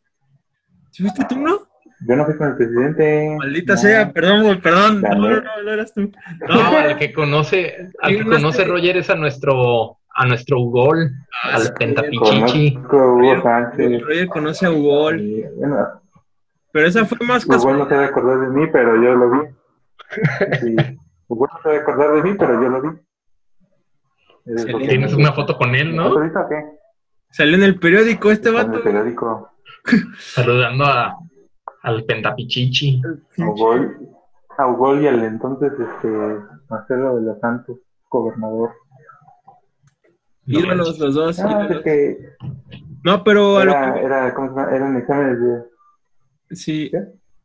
[0.92, 1.68] ¿Sí fuiste tú, no?
[2.08, 3.36] Yo no fui con el presidente.
[3.40, 5.02] Maldita sea, perdón, perdón.
[5.02, 6.12] No, no, no, eras tú.
[6.48, 11.10] No, el que conoce, al que conoce Roger es a nuestro, a nuestro Ugol,
[11.44, 12.78] ah, al Pentapichichi.
[12.84, 15.20] Roger conoce a Ugol.
[16.74, 17.76] Pero esa fue más casual.
[17.76, 19.40] Ugol no se va a acordar de mí, pero yo lo vi.
[20.60, 20.76] Sí.
[21.28, 22.90] Ugol no se va a acordar de mí, pero yo lo vi.
[24.88, 26.06] Tienes una foto con él, ¿no?
[26.06, 26.80] ¿Ahorita qué?
[27.30, 28.72] Salió en el periódico este vato.
[28.72, 29.52] En el periódico.
[30.18, 31.16] Saludando a,
[31.84, 33.02] al Pentapichichi.
[34.58, 36.10] A Ugol y al entonces este,
[36.70, 37.78] Marcelo de los Santos,
[38.10, 38.72] gobernador.
[40.48, 41.40] Ídolos los dos.
[41.40, 42.36] Ah, que
[43.04, 44.76] no, pero era, era, ¿cómo se llama?
[44.76, 45.73] Eran exámenes de...
[46.56, 46.92] Sí.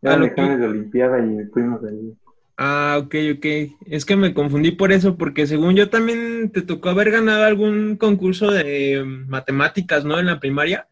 [0.03, 2.17] Eran exámenes de Olimpiada y fuimos ahí.
[2.57, 3.47] Ah, ok, ok.
[3.87, 7.97] Es que me confundí por eso, porque según yo también te tocó haber ganado algún
[7.97, 10.19] concurso de matemáticas, ¿no?
[10.19, 10.89] En la primaria.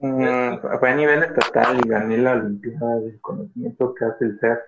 [0.00, 4.52] Mm, fue a nivel estatal y gané la Olimpiada del Conocimiento que hace el CER
[4.52, 4.60] a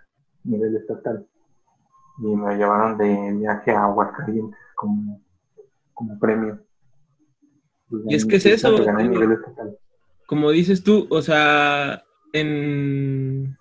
[0.43, 1.25] nivel estatal.
[2.19, 5.23] Y me llevaron de viaje a Aguascalientes como,
[5.95, 6.61] como premio.
[8.09, 8.77] Y, es que es eso.
[10.27, 13.57] Como dices tú, o sea, en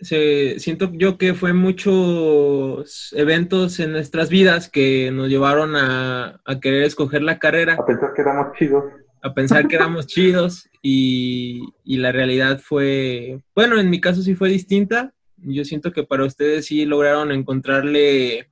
[0.00, 6.60] se, siento yo que fue muchos eventos en nuestras vidas que nos llevaron a, a,
[6.60, 7.74] querer escoger la carrera.
[7.74, 8.84] A pensar que éramos chidos.
[9.22, 14.34] A pensar que éramos chidos y, y, la realidad fue, bueno, en mi caso sí
[14.34, 15.12] fue distinta.
[15.38, 18.50] Yo siento que para ustedes sí lograron encontrarle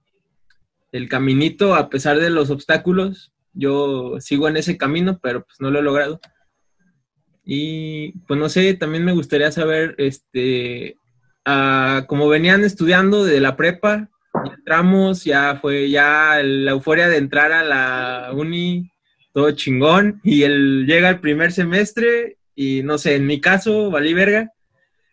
[0.92, 3.32] el caminito a pesar de los obstáculos.
[3.52, 6.20] Yo sigo en ese camino, pero pues no lo he logrado.
[7.44, 10.96] Y pues no sé, también me gustaría saber, este,
[12.06, 14.08] como venían estudiando de la prepa,
[14.56, 18.90] entramos, ya fue ya la euforia de entrar a la uni,
[19.32, 24.14] todo chingón, y él llega el primer semestre y no sé, en mi caso, valí
[24.14, 24.52] verga,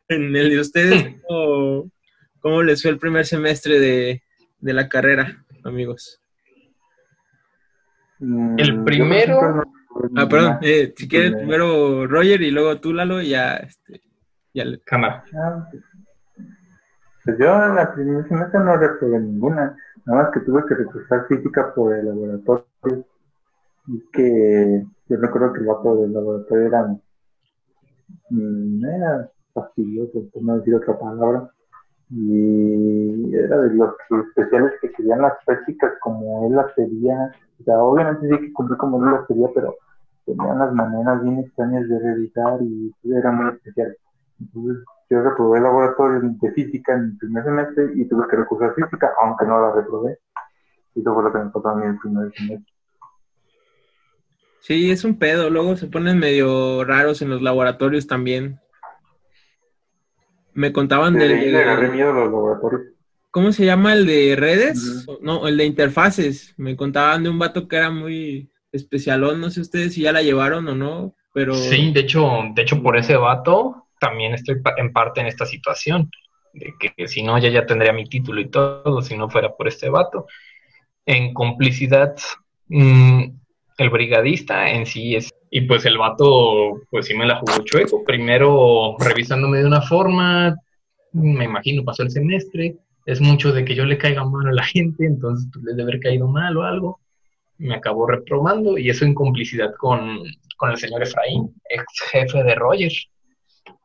[0.08, 1.16] en el de ustedes,
[2.40, 4.22] ¿cómo, les fue el primer semestre de,
[4.62, 6.22] la carrera, amigos?
[8.20, 9.64] Mm, el primero...
[10.16, 14.02] Ah, perdón, eh, si quieres primero Roger y luego tú, Lalo, y ya, este,
[14.54, 14.80] ya le...
[14.82, 15.24] Cámara.
[15.34, 15.68] Ah,
[17.24, 19.76] pues yo en la primera semestre no reprobé ninguna,
[20.06, 23.06] nada más que tuve que recursar física por el laboratorio.
[23.88, 26.88] Y que yo recuerdo que el vato del laboratorio era,
[28.30, 31.52] mm, era fastidioso, por no decir otra palabra.
[32.14, 33.96] Y era de los
[34.28, 37.32] especiales que querían las prácticas como él las quería.
[37.60, 39.76] O sea, obviamente sí que cumplí como él las quería, pero
[40.26, 43.96] tenían las maneras bien extrañas de revisar y era muy especial.
[44.40, 48.74] Entonces, yo reprobé el laboratorio de física en el primer semestre y tuve que recursar
[48.76, 50.18] física, aunque no la reprobé.
[50.96, 52.74] Y eso fue lo que me pasó a mí el primer semestre.
[54.60, 55.50] Sí, es un pedo.
[55.50, 58.60] Luego se ponen medio raros en los laboratorios también.
[60.54, 61.40] Me contaban del...
[61.40, 62.82] De, le agarré miedo a los laboratorios.
[63.32, 65.08] ¿Cómo se llama el de redes?
[65.22, 66.54] No, el de interfaces.
[66.58, 69.40] Me contaban de un vato que era muy especialón.
[69.40, 71.54] No sé ustedes si ya la llevaron o no, pero...
[71.56, 76.10] Sí, de hecho, de hecho por ese vato también estoy en parte en esta situación,
[76.54, 79.68] de que si no, ya ya tendría mi título y todo, si no fuera por
[79.68, 80.26] este vato.
[81.06, 82.16] En complicidad,
[82.68, 83.24] mm,
[83.78, 88.06] el brigadista en sí es, y pues el vato, pues sí me la jugó chueco,
[88.06, 90.56] primero revisándome de una forma,
[91.12, 94.64] me imagino pasó el semestre, es mucho de que yo le caiga mal a la
[94.64, 97.02] gente, entonces pues, le debe haber caído mal o algo,
[97.58, 100.20] me acabó reprobando y eso en complicidad con,
[100.56, 102.92] con el señor Efraín, ex jefe de Roger.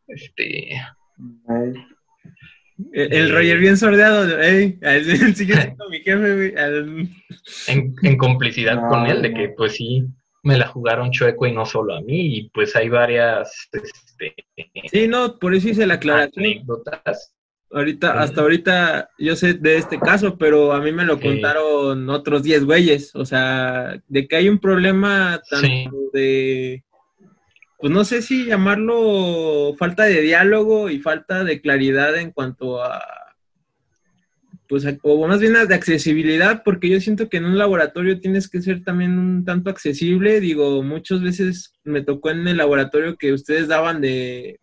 [0.06, 0.80] Este.
[2.92, 4.78] El, Roger bien sordeado, ey,
[5.34, 6.54] sigue siendo mi jefe,
[7.66, 10.06] En, complicidad con él, de que pues sí,
[10.46, 14.34] me la jugaron chueco y no solo a mí, y pues hay varias, este,
[14.90, 16.44] Sí, no, por eso hice la aclaración.
[16.44, 17.34] Anécdotas.
[17.72, 22.44] Ahorita, hasta ahorita yo sé de este caso, pero a mí me lo contaron otros
[22.44, 26.84] 10 güeyes, o sea, de que hay un problema tanto de
[27.78, 33.02] pues no sé si llamarlo falta de diálogo y falta de claridad en cuanto a,
[34.68, 38.62] pues, o más bien de accesibilidad, porque yo siento que en un laboratorio tienes que
[38.62, 40.40] ser también un tanto accesible.
[40.40, 44.58] Digo, muchas veces me tocó en el laboratorio que ustedes daban de,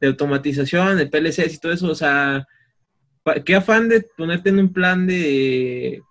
[0.00, 2.46] de automatización, de PLCs y todo eso, o sea,
[3.44, 6.02] qué afán de ponerte en un plan de,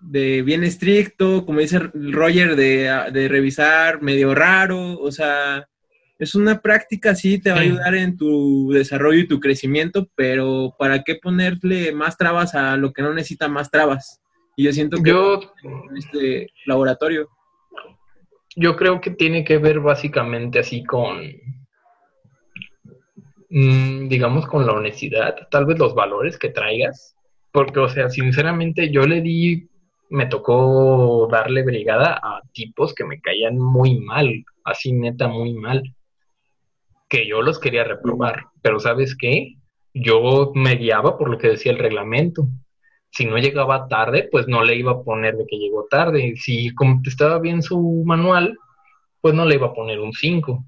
[0.00, 5.66] de bien estricto, como dice Roger, de, de revisar medio raro, o sea,
[6.18, 10.74] es una práctica, sí, te va a ayudar en tu desarrollo y tu crecimiento, pero
[10.76, 14.20] ¿para qué ponerle más trabas a lo que no necesita más trabas?
[14.56, 17.28] Y yo siento que yo, en este laboratorio.
[18.56, 21.22] Yo creo que tiene que ver básicamente así con,
[23.50, 27.14] mm, digamos, con la honestidad, tal vez los valores que traigas,
[27.52, 29.68] porque, o sea, sinceramente yo le di,
[30.10, 35.94] me tocó darle brigada a tipos que me caían muy mal, así neta muy mal
[37.08, 39.56] que yo los quería reprobar, pero ¿sabes qué?
[39.94, 42.48] Yo me guiaba por lo que decía el reglamento.
[43.10, 46.34] Si no llegaba tarde, pues no le iba a poner de que llegó tarde.
[46.36, 48.56] Si contestaba bien su manual,
[49.20, 50.64] pues no le iba a poner un 5.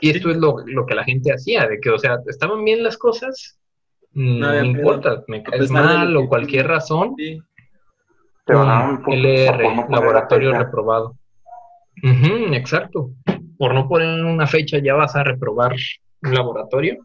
[0.00, 2.98] Y esto es lo, que la gente hacía, de que, o sea, estaban bien las
[2.98, 3.60] cosas,
[4.12, 7.14] no, me importa, me caes mal o cualquier razón.
[7.16, 7.40] Sí.
[8.46, 11.16] LR, laboratorio reprobado.
[12.02, 13.12] exacto
[13.64, 15.74] por no poner una fecha ya vas a reprobar
[16.22, 16.98] un laboratorio.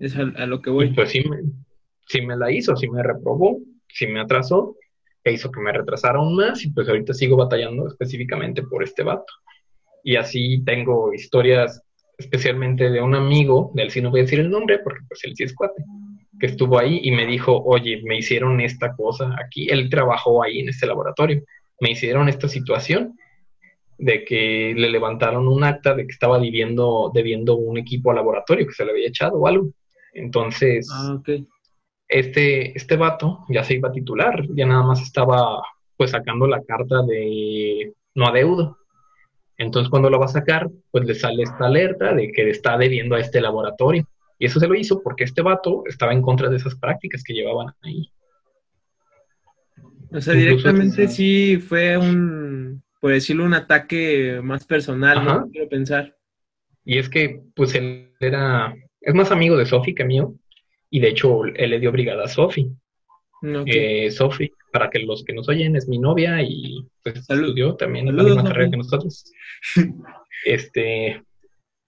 [0.00, 0.92] Es a, lo que voy.
[0.92, 4.74] pues sí me, me la hizo, sí me reprobó, sí me atrasó,
[5.22, 9.04] e hizo que me retrasara aún más, y pues ahorita sigo batallando específicamente por este
[9.04, 9.32] vato.
[10.02, 11.80] Y así tengo historias
[12.18, 15.36] especialmente de un amigo, del sí no voy a decir el nombre, porque pues él
[15.36, 15.84] sí es cuate,
[16.40, 20.58] que estuvo ahí y me dijo, oye, me hicieron esta cosa aquí, él trabajó ahí
[20.58, 21.44] en este laboratorio,
[21.78, 23.16] me hicieron esta situación
[23.98, 28.66] de que le levantaron un acta de que estaba debiendo, debiendo un equipo al laboratorio
[28.66, 29.70] que se le había echado o algo.
[30.12, 31.20] Entonces, ah,
[32.08, 35.62] este, este vato ya se iba a titular, ya nada más estaba
[35.96, 38.78] pues sacando la carta de no adeudo.
[39.58, 43.14] Entonces cuando lo va a sacar, pues le sale esta alerta de que está debiendo
[43.14, 44.06] a este laboratorio.
[44.38, 47.32] Y eso se lo hizo porque este vato estaba en contra de esas prácticas que
[47.32, 48.10] llevaban ahí.
[50.12, 55.48] O sea, directamente sí fue un, por decirlo, un ataque más personal, ¿no?
[55.52, 56.16] Quiero pensar.
[56.84, 60.34] Y es que, pues, él era, es más amigo de Sofi que mío,
[60.90, 62.68] y de hecho, él le dio brigada a Sofi.
[63.66, 68.08] Eh, Sofi, para que los que nos oyen, es mi novia y pues estudió también
[68.08, 69.30] en la misma carrera que nosotros.
[70.44, 71.22] este,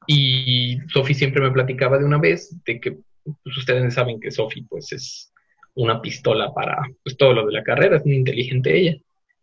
[0.06, 4.62] y Sofi siempre me platicaba de una vez de que pues, ustedes saben que Sofi
[4.62, 5.32] pues es
[5.74, 8.96] una pistola para pues, todo lo de la carrera, es muy inteligente ella.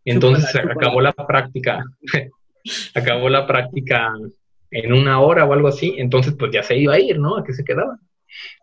[0.05, 1.83] Entonces acabó la práctica,
[2.95, 4.13] acabó la práctica
[4.71, 7.37] en una hora o algo así, entonces pues ya se iba a ir, ¿no?
[7.37, 7.99] ¿A qué se quedaba?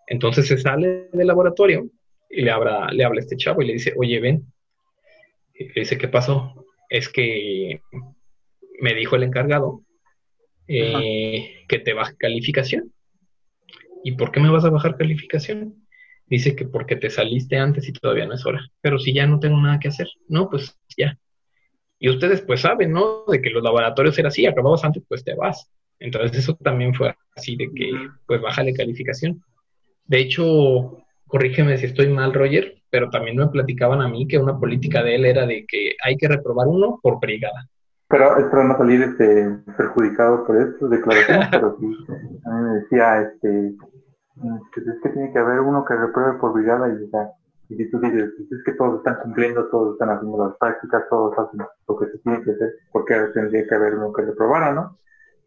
[0.07, 1.88] Entonces se sale del laboratorio
[2.31, 4.46] y le habla, le habla a este chavo y le dice, oye, ven.
[5.55, 6.66] Y le dice, ¿qué pasó?
[6.88, 7.81] Es que
[8.81, 9.83] me dijo el encargado
[10.68, 12.92] eh, que te baje calificación.
[14.05, 15.87] ¿Y por qué me vas a bajar calificación?
[16.26, 18.68] Dice que porque te saliste antes y todavía no es hora.
[18.81, 21.18] Pero si ya no tengo nada que hacer, no, pues ya,
[22.02, 23.22] y ustedes pues saben, ¿no?
[23.28, 25.70] De que los laboratorios eran así, acababas antes, pues te vas.
[26.00, 27.92] Entonces eso también fue así de que
[28.26, 29.40] pues baja la calificación.
[30.06, 34.58] De hecho, corrígeme si estoy mal, Roger, pero también me platicaban a mí que una
[34.58, 37.68] política de él era de que hay que reprobar uno por brigada.
[38.08, 41.86] Pero espero no salir este, perjudicado por esto, declaración, pero sí,
[42.44, 46.88] a mí me decía, este, es que tiene que haber uno que repruebe por brigada
[46.88, 47.30] y ya
[47.72, 51.08] y si tú dices, pues es que todos están cumpliendo, todos están haciendo las prácticas,
[51.08, 54.72] todos hacen lo que se tiene que hacer, porque tendría que haber uno que reprobara,
[54.72, 54.98] ¿no?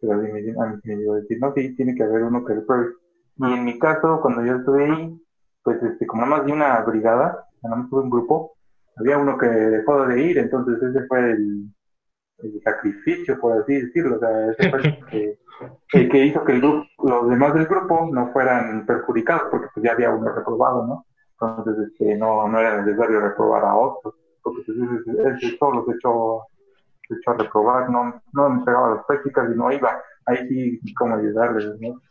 [0.02, 2.94] Pero a mí me, a a decir, no, sí, tiene que haber uno que repruebe.
[3.38, 5.22] Y en mi caso, cuando yo estuve ahí,
[5.64, 8.54] pues este, como nada más de una brigada, nada más tuve un grupo,
[8.98, 11.72] había uno que dejó de ir, entonces ese fue el,
[12.64, 15.40] sacrificio, por así decirlo, o sea, ese fue
[15.94, 19.84] el que hizo que el grupo, los demás del grupo no fueran perjudicados, porque pues
[19.84, 21.06] ya había uno reprobado, ¿no?
[21.40, 24.78] Entonces este, no, no era necesario reprobar a otros, porque pues,
[25.42, 26.44] él, solo se echó,
[27.08, 31.16] se echó a reprobar, no, no entregaba las prácticas y no iba, ahí sí, como
[31.16, 32.02] ayudarles, ¿no?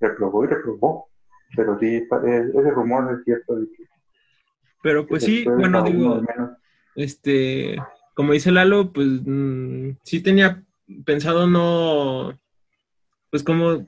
[0.00, 1.08] Reprobó y reprobó,
[1.56, 3.56] pero sí, ese rumor es cierto.
[3.56, 3.84] De que,
[4.82, 6.20] pero pues sí, bueno, digo,
[6.94, 7.76] este,
[8.14, 10.62] como dice Lalo, pues mm, sí tenía
[11.04, 12.38] pensado no,
[13.30, 13.86] pues como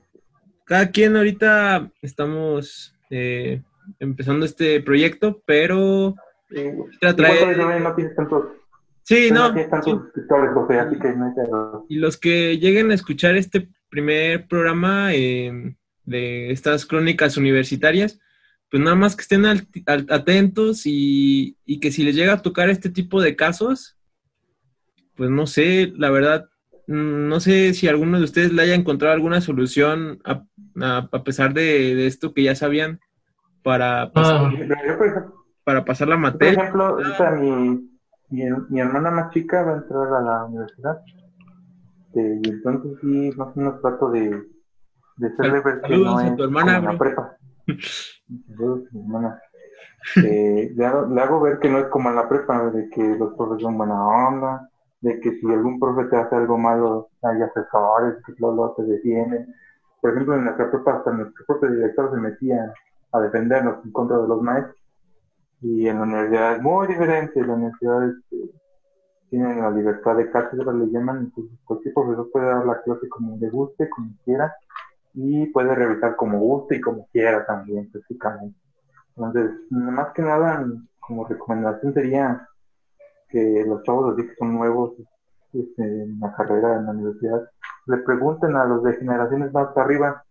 [0.65, 3.61] cada quien ahorita estamos eh,
[3.99, 6.15] empezando este proyecto, pero
[9.03, 9.53] Sí, no.
[11.89, 15.75] Y los que lleguen a escuchar este primer programa em,
[16.05, 18.19] de estas crónicas universitarias,
[18.69, 22.89] pues nada más que estén atentos y, y, que si les llega a tocar este
[22.89, 23.97] tipo de casos,
[25.15, 26.49] pues no sé, la verdad,
[26.87, 30.45] mm, no sé si alguno de ustedes le haya encontrado alguna solución a,
[30.79, 33.01] a, pesar de, esto que ya sabían
[33.63, 35.31] para pasar, ah.
[35.63, 36.71] para pasar la materia.
[36.71, 37.89] Por ejemplo, mi,
[38.29, 41.01] mi, mi, hermana más chica va a entrar a la universidad.
[42.07, 44.43] Este, y entonces sí, más o menos trato de,
[45.17, 47.37] de hacerle ver que no es tu hermana, como la prepa.
[48.47, 49.41] Saludos mi hermana.
[50.15, 53.15] Eh, le, hago, le, hago, ver que no es como en la prepa, de que
[53.17, 54.67] los profes son buena onda,
[54.99, 59.53] de que si algún profe te hace algo malo, hay asesores que luego te defienden.
[60.01, 62.73] Por ejemplo, en nuestra prepa hasta nuestro propio director se metía
[63.11, 64.77] a defendernos en contra de los maestros.
[65.61, 68.51] Y en la universidad es muy diferente, la universidad este,
[69.29, 73.37] tiene la libertad de cátedra, le llaman, entonces cualquier profesor puede dar la clase como
[73.37, 74.53] le guste, como quiera,
[75.13, 78.57] y puede revisar como guste y como quiera también, prácticamente.
[79.15, 80.65] Entonces, más que nada,
[80.99, 82.47] como recomendación sería
[83.29, 84.93] que los chavos así que son nuevos
[85.53, 87.49] este, en la carrera en la universidad,
[87.87, 90.23] le pregunten a los de generaciones más arriba,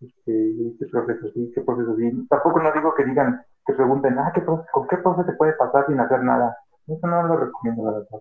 [0.00, 2.26] este, qué profesor sí, qué profesor sí.
[2.28, 5.86] Tampoco no digo que digan, que pregunten, ah, ¿qué ¿con qué profe se puede pasar
[5.86, 6.56] sin hacer nada?
[6.86, 8.20] Eso no lo recomiendo, la verdad.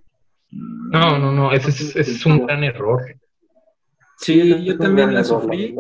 [0.52, 3.02] No, no, no, ese es, ese es un gran error.
[4.18, 5.76] Sí, yo también la sufrí.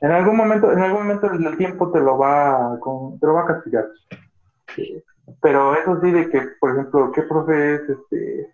[0.00, 2.78] En algún momento, en algún momento el tiempo te lo va,
[3.20, 3.86] te lo va a castigar.
[5.42, 8.52] Pero eso sí de que, por ejemplo, ¿qué profe es este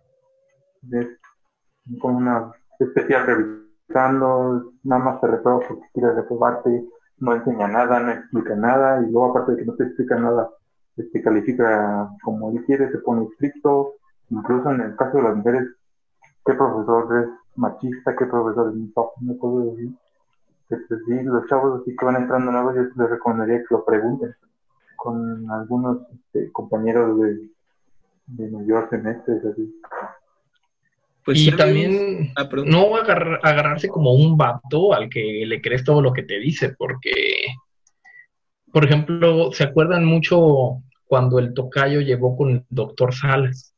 [2.01, 6.85] con una especial nada más te reprueba porque quiere reprobarte,
[7.19, 10.51] no enseña nada, no explica nada, y luego aparte de que no te explica nada,
[10.97, 13.95] este califica como él quiere, se pone estricto,
[14.31, 15.69] incluso en el caso de las mujeres,
[16.45, 19.93] qué profesor es machista, qué profesor es misógino, todo eso.
[20.69, 24.35] Este, sí, los chavos así que van entrando nuevos, yo les recomendaría que lo pregunten
[24.97, 27.51] con algunos este, compañeros de,
[28.27, 29.41] de mayor semestre.
[29.49, 29.81] Así.
[31.27, 36.13] Pues y también ah, no agarrarse como un vato al que le crees todo lo
[36.13, 37.47] que te dice, porque,
[38.73, 43.75] por ejemplo, ¿se acuerdan mucho cuando el tocayo llegó con el doctor Salas?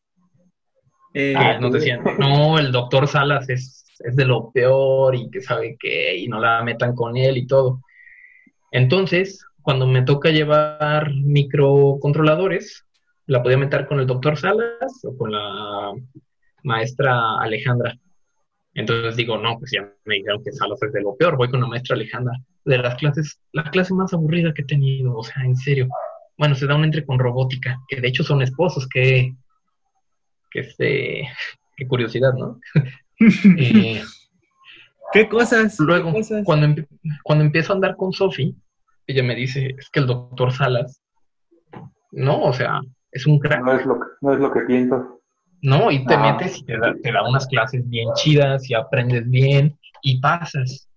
[1.14, 5.40] Eh, ah, nos decían, no, el doctor Salas es, es de lo peor y que
[5.40, 7.80] sabe que, y no la metan con él y todo.
[8.72, 12.84] Entonces, cuando me toca llevar microcontroladores,
[13.24, 15.94] la podía meter con el doctor Salas o con la
[16.68, 17.98] maestra Alejandra.
[18.74, 21.60] Entonces digo, no, pues ya me dijeron que Salas es de lo peor, voy con
[21.60, 22.38] la maestra Alejandra.
[22.64, 25.88] De las clases, la clase más aburrida que he tenido, o sea, en serio.
[26.36, 29.34] Bueno, se da un entre con robótica, que de hecho son esposos, que,
[30.50, 31.28] que este,
[31.76, 32.60] qué curiosidad, ¿no?
[33.58, 34.00] Eh,
[35.12, 35.76] ¿Qué cosas?
[35.80, 36.12] Luego,
[36.44, 36.84] Cuando,
[37.24, 38.54] cuando empiezo a andar con Sofi,
[39.08, 41.02] ella me dice, es que el doctor Salas,
[42.12, 43.60] no, o sea, es un crack.
[43.64, 45.02] No es lo que, no es lo que piensas.
[45.62, 46.32] No, y te ah.
[46.32, 50.88] metes y te da, te da, unas clases bien chidas y aprendes bien y pasas.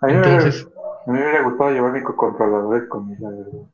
[0.00, 3.70] A mí, Entonces, me, a mí me hubiera gustado llevar microcontroladores conmigo, la verdad.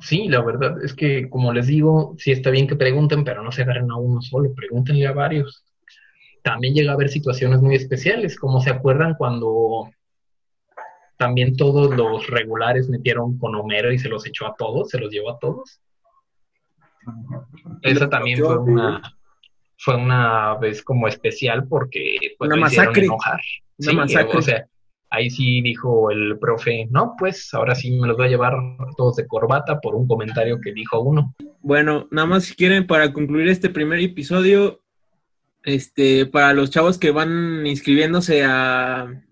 [0.00, 3.50] Sí, la verdad es que, como les digo, sí está bien que pregunten, pero no
[3.50, 5.64] se agarren a uno solo, pregúntenle a varios.
[6.42, 9.90] También llega a haber situaciones muy especiales, como se acuerdan cuando
[11.16, 15.10] también todos los regulares metieron con Homero y se los echó a todos, se los
[15.10, 15.80] llevó a todos.
[17.82, 19.15] Esa también fue una,
[19.78, 23.04] fue una vez como especial porque pues, una masacre.
[23.04, 23.40] enojar.
[24.34, 24.66] O sea,
[25.10, 28.54] ahí sí dijo el profe, no, pues ahora sí me los voy a llevar
[28.96, 31.34] todos de corbata por un comentario que dijo uno.
[31.60, 34.82] Bueno, nada más si quieren para concluir este primer episodio,
[35.62, 39.22] este, para los chavos que van inscribiéndose a,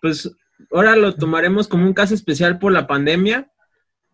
[0.00, 0.34] pues
[0.70, 3.50] ahora lo tomaremos como un caso especial por la pandemia,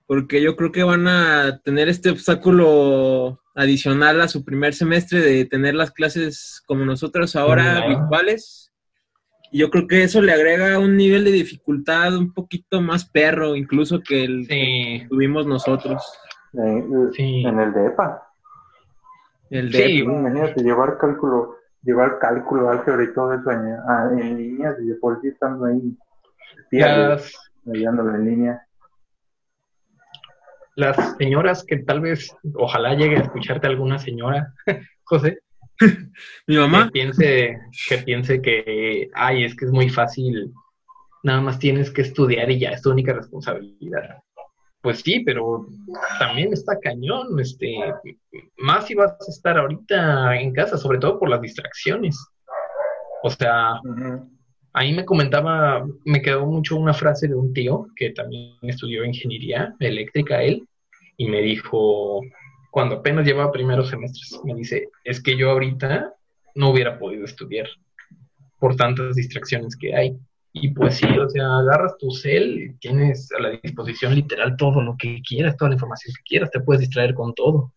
[0.06, 5.44] porque yo creo que van a tener este obstáculo adicional a su primer semestre de
[5.44, 8.72] tener las clases como nosotros ahora virtuales.
[9.52, 13.56] Y yo creo que eso le agrega un nivel de dificultad un poquito más perro,
[13.56, 16.02] incluso que el que tuvimos nosotros.
[16.54, 18.22] En el DEPA.
[19.50, 19.86] El DEPA.
[19.86, 25.20] Sí, imagínate llevar cálculo, llevar cálculo, álgebra y todo eso en, en línea, y por
[25.20, 25.96] sí estando ahí
[26.70, 27.34] las,
[27.66, 28.66] en línea.
[30.80, 34.54] Las señoras que tal vez, ojalá llegue a escucharte alguna señora,
[35.04, 35.40] José.
[36.46, 36.86] Mi mamá.
[36.86, 40.54] Que piense, que piense que, ay, es que es muy fácil,
[41.22, 44.22] nada más tienes que estudiar y ya, es tu única responsabilidad.
[44.80, 45.66] Pues sí, pero
[46.18, 47.76] también está cañón, este,
[48.56, 52.16] más si vas a estar ahorita en casa, sobre todo por las distracciones.
[53.22, 53.78] O sea,
[54.72, 59.74] Ahí me comentaba, me quedó mucho una frase de un tío que también estudió ingeniería
[59.80, 60.68] eléctrica él,
[61.20, 62.22] y me dijo,
[62.70, 66.14] cuando apenas llevaba primeros semestres, me dice, es que yo ahorita
[66.54, 67.68] no hubiera podido estudiar.
[68.58, 70.16] por tantas distracciones que hay.
[70.54, 74.96] Y pues sí, o sea, agarras tu cel, tienes a la disposición literal todo lo
[74.96, 77.74] que quieras, toda la información que quieras, te puedes distraer con todo.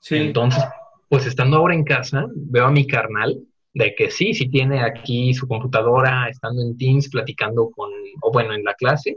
[0.00, 0.16] Sí.
[0.16, 0.62] Entonces,
[1.08, 3.40] pues estando ahora en casa, veo a mi carnal
[3.72, 7.90] de que sí, sí tiene aquí su computadora, estando en Teams, platicando con,
[8.20, 9.16] o bueno, en la clase.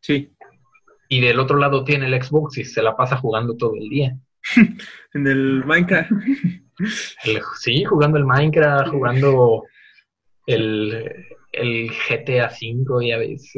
[0.00, 0.30] Sí.
[1.08, 4.16] Y del otro lado tiene el Xbox y se la pasa jugando todo el día.
[5.14, 6.10] en el Minecraft.
[7.58, 9.64] sí, jugando el Minecraft, jugando
[10.46, 13.52] el, el GTA V, ya ves.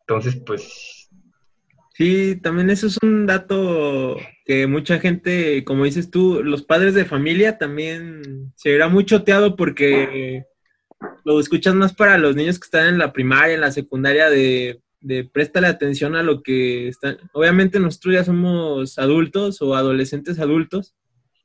[0.00, 1.08] Entonces, pues...
[1.94, 7.04] Sí, también eso es un dato que mucha gente, como dices tú, los padres de
[7.04, 10.44] familia también se verá muy choteado porque
[11.24, 14.80] lo escuchas más para los niños que están en la primaria, en la secundaria, de,
[15.00, 17.18] de préstale atención a lo que están.
[17.32, 20.94] Obviamente nosotros ya somos adultos o adolescentes adultos,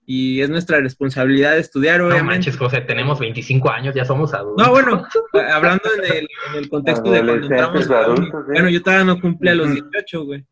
[0.08, 2.24] y es nuestra responsabilidad estudiar, obviamente.
[2.24, 4.66] No manches, José, tenemos 25 años, ya somos adultos.
[4.66, 5.04] No, bueno,
[5.52, 7.90] hablando en el, contexto de cuando entramos.
[7.90, 10.46] Adultos, Bueno, yo todavía no cumplí a los 18, güey.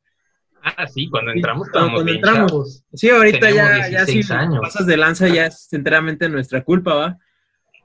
[0.63, 2.83] Ah, sí, cuando entramos cuando, cuando entramos.
[2.93, 7.17] Sí, ahorita ya, ya si pasas de lanza ya es enteramente nuestra culpa, ¿va?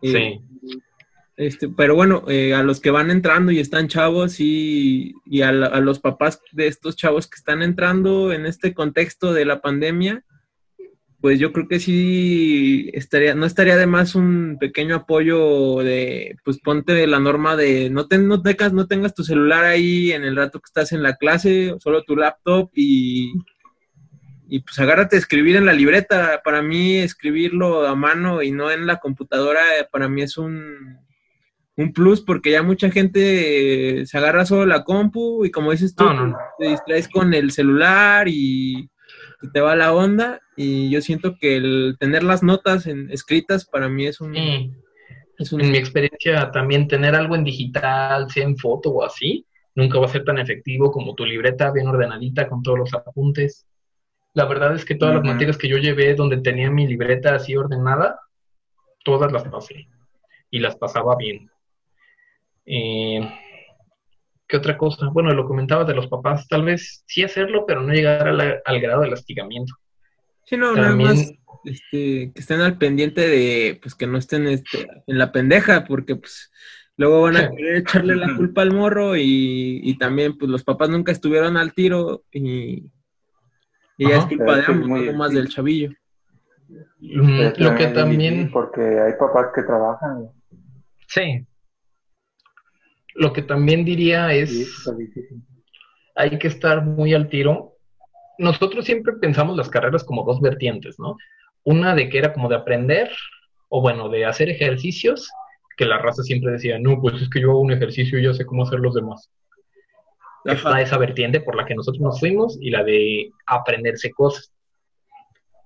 [0.01, 0.79] Eh, sí.
[1.39, 5.51] Este, pero bueno, eh, a los que van entrando y están chavos y, y a,
[5.51, 10.25] a, los papás de estos chavos que están entrando en este contexto de la pandemia,
[11.21, 16.59] pues yo creo que sí estaría, no estaría de más un pequeño apoyo de, pues
[16.59, 20.35] ponte la norma de no, te, no, tengas, no tengas tu celular ahí en el
[20.35, 23.33] rato que estás en la clase, solo tu laptop y,
[24.49, 26.41] y pues agárrate a escribir en la libreta.
[26.43, 29.63] Para mí escribirlo a mano y no en la computadora,
[29.93, 30.99] para mí es un,
[31.79, 36.05] un plus porque ya mucha gente se agarra solo la compu y como dices tú,
[36.59, 38.91] te distraes con el celular y
[39.53, 43.89] te va la onda y yo siento que el tener las notas en, escritas para
[43.89, 44.37] mí es un...
[44.37, 50.01] Es En mi experiencia también tener algo en digital, sea en foto o así, nunca
[50.01, 53.69] va a ser tan efectivo como tu libreta bien ordenadita con todos los apuntes.
[54.35, 57.55] La verdad es que todas las materias que yo llevé donde tenía mi libreta así
[57.55, 58.19] ordenada,
[59.05, 59.87] todas las pasé
[60.51, 61.49] y las pasaba bien.
[62.71, 63.21] Eh,
[64.47, 65.09] ¿Qué otra cosa?
[65.13, 69.03] Bueno, lo comentabas de los papás, tal vez sí hacerlo, pero no llegar al grado
[69.03, 69.75] de lastigamiento.
[70.45, 71.33] Sí, no, nada más
[71.65, 76.17] este, que estén al pendiente de, pues que no estén este, en la pendeja, porque
[76.17, 76.51] pues
[76.97, 81.13] luego van a querer echarle la culpa al morro y, también pues los papás nunca
[81.13, 82.91] estuvieron al tiro y,
[83.99, 85.91] y ya es culpa de ambos, no más del chavillo.
[87.01, 88.51] lo que también...
[88.51, 90.31] Porque hay papás que trabajan.
[91.07, 91.47] Sí,
[93.19, 94.89] lo que también diría es,
[96.15, 97.75] hay que estar muy al tiro.
[98.39, 101.17] Nosotros siempre pensamos las carreras como dos vertientes, ¿no?
[101.65, 103.11] Una de que era como de aprender,
[103.69, 105.29] o bueno, de hacer ejercicios,
[105.77, 108.33] que la raza siempre decía, no, pues es que yo hago un ejercicio y ya
[108.33, 109.31] sé cómo hacer los demás.
[110.45, 114.53] Está esa vertiente por la que nosotros nos fuimos y la de aprenderse cosas.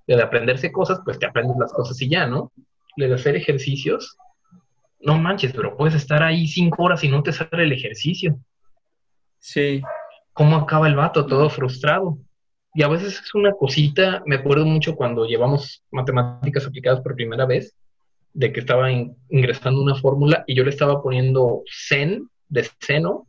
[0.06, 2.50] La de aprenderse cosas, pues te aprendes las cosas y ya, ¿no?
[2.96, 4.16] La de hacer ejercicios,
[5.02, 8.38] no manches, pero puedes estar ahí cinco horas y no te sale el ejercicio.
[9.38, 9.82] Sí.
[10.32, 11.26] ¿Cómo acaba el vato?
[11.26, 12.18] Todo frustrado.
[12.74, 17.44] Y a veces es una cosita, me acuerdo mucho cuando llevamos matemáticas aplicadas por primera
[17.44, 17.76] vez,
[18.32, 23.26] de que estaba ingresando una fórmula y yo le estaba poniendo sen de seno.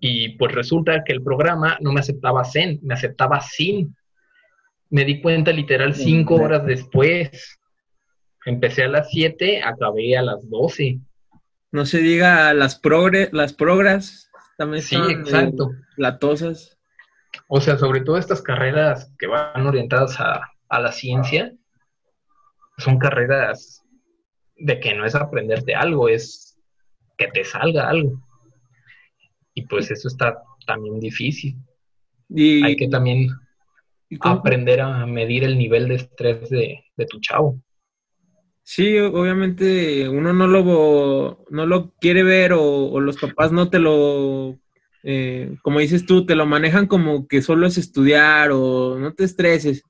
[0.00, 3.96] Y pues resulta que el programa no me aceptaba sen, me aceptaba sin.
[4.90, 7.58] Me di cuenta literal cinco horas después.
[8.46, 11.00] Empecé a las 7, acabé a las 12.
[11.72, 15.72] No se diga las progres, las progras también sí, exacto.
[15.96, 16.78] latosas.
[17.48, 21.52] O sea, sobre todo estas carreras que van orientadas a, a la ciencia,
[22.78, 23.82] son carreras
[24.56, 26.58] de que no es aprenderte algo, es
[27.18, 28.22] que te salga algo.
[29.54, 31.56] Y pues eso está también difícil.
[32.28, 33.28] Y, Hay que también
[34.20, 37.60] aprender a medir el nivel de estrés de, de tu chavo.
[38.68, 44.58] Sí, obviamente uno no lo, no lo quiere ver o, los papás no te lo,
[45.04, 49.22] eh, como dices tú, te lo manejan como que solo es estudiar o no te
[49.22, 49.84] estreses,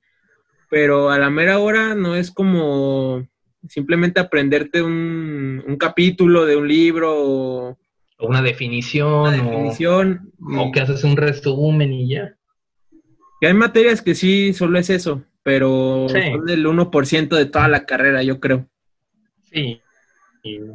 [0.69, 3.27] pero a la mera hora no es como
[3.67, 7.79] simplemente aprenderte un, un capítulo de un libro o
[8.21, 12.36] una definición, definición o, que haces un resumen y ya.
[13.41, 17.85] Que hay materias que sí, solo es eso, pero son el 1% de toda la
[17.85, 18.67] carrera, yo creo.
[19.43, 19.81] Sí,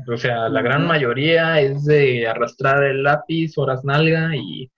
[0.08, 4.70] o sea, la gran mayoría es de arrastrar el lápiz, horas nalga y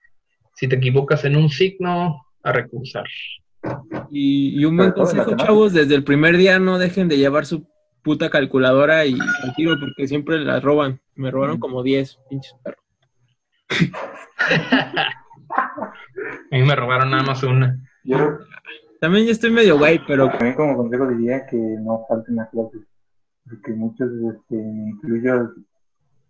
[0.54, 3.04] si te equivocas en un signo, a recursar.
[4.10, 7.66] Y, un buen consejo, chavos, desde el primer día no dejen de llevar su
[8.02, 11.00] puta calculadora y al tiro porque siempre las roban.
[11.14, 12.84] Me robaron como 10, pinches perros.
[15.56, 17.78] A mí me robaron nada más una.
[18.04, 18.38] Yo
[19.00, 22.82] También ya estoy medio güey, pero también como consejo diría que no falten a clases.
[23.48, 25.52] Porque muchos, este, incluyo,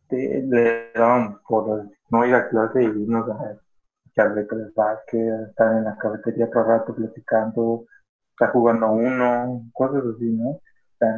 [0.09, 3.57] te, le daban por no ir a clase y irnos a
[4.11, 7.87] echar de básquet, estar en la cafetería por rato platicando,
[8.31, 10.49] estar jugando a uno, cosas así, ¿no?
[10.49, 10.63] O
[10.99, 11.15] sea,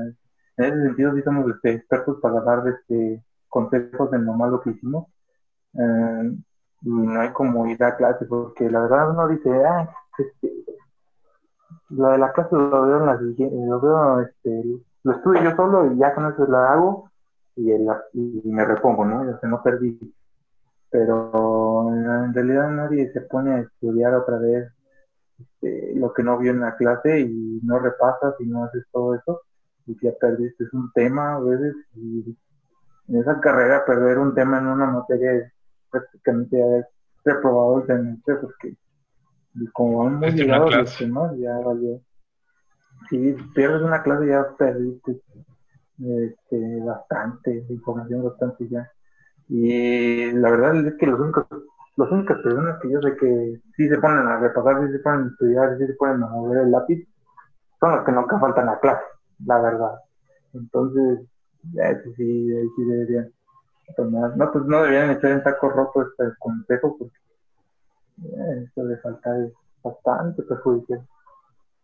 [0.58, 4.70] en ese sentido sí somos este, expertos para dar este, consejos en lo malo que
[4.70, 5.06] hicimos.
[5.74, 6.36] Eh,
[6.86, 10.52] y no hay como ir a clase, porque la verdad uno dice, ah, este,
[11.90, 14.64] lo de la clase lo veo en la siguiente, lo veo, este,
[15.02, 17.10] lo estudio yo solo y ya con eso la hago
[17.56, 19.22] y, el- y me repongo, ¿no?
[19.22, 19.98] O sea, no perdí.
[20.90, 24.68] Pero en realidad nadie se pone a estudiar otra vez
[25.38, 29.14] este, lo que no vio en la clase y no repasas y no haces todo
[29.14, 29.42] eso
[29.86, 32.36] y ya perdiste un tema a veces y
[33.08, 35.52] en esa carrera perder un tema en una materia es
[35.90, 36.86] prácticamente haber
[37.24, 38.76] reprobado el semestre porque
[39.58, 42.00] y como van muy ligados los temas ya valió.
[43.08, 45.20] Si pierdes una clase ya perdiste
[45.98, 48.90] este, bastante información bastante ya.
[49.48, 51.46] Y la verdad es que los únicos
[51.96, 55.24] las únicas personas que yo sé que sí se ponen a repasar, sí se ponen
[55.24, 57.08] a estudiar, sí se ponen a mover el lápiz,
[57.80, 59.04] son los que nunca faltan a clase,
[59.46, 59.94] la verdad.
[60.52, 61.20] Entonces,
[61.74, 63.32] eso sí, ahí sí deberían
[63.94, 64.36] tomar.
[64.36, 67.16] No, pues no deberían echar en saco roto este consejo porque
[68.24, 71.00] eh, eso de faltar es bastante perjudicial.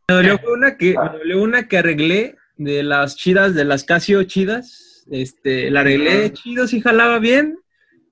[0.09, 4.22] me dolió una que, me dolió una que arreglé de las chidas, de las Casio
[4.24, 5.07] chidas.
[5.11, 7.59] Este, la arreglé chido, sí jalaba bien.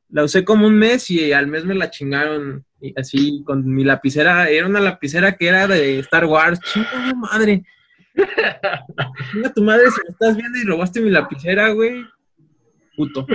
[0.08, 3.84] La usé como un mes y al mes me la chingaron y así con mi
[3.84, 4.48] lapicera.
[4.48, 6.60] Era una lapicera que era de Star Wars.
[6.60, 7.64] Chinga madre.
[9.32, 12.04] Chinga tu madre si me estás viendo y robaste mi lapicera, güey.
[13.00, 13.26] Puto.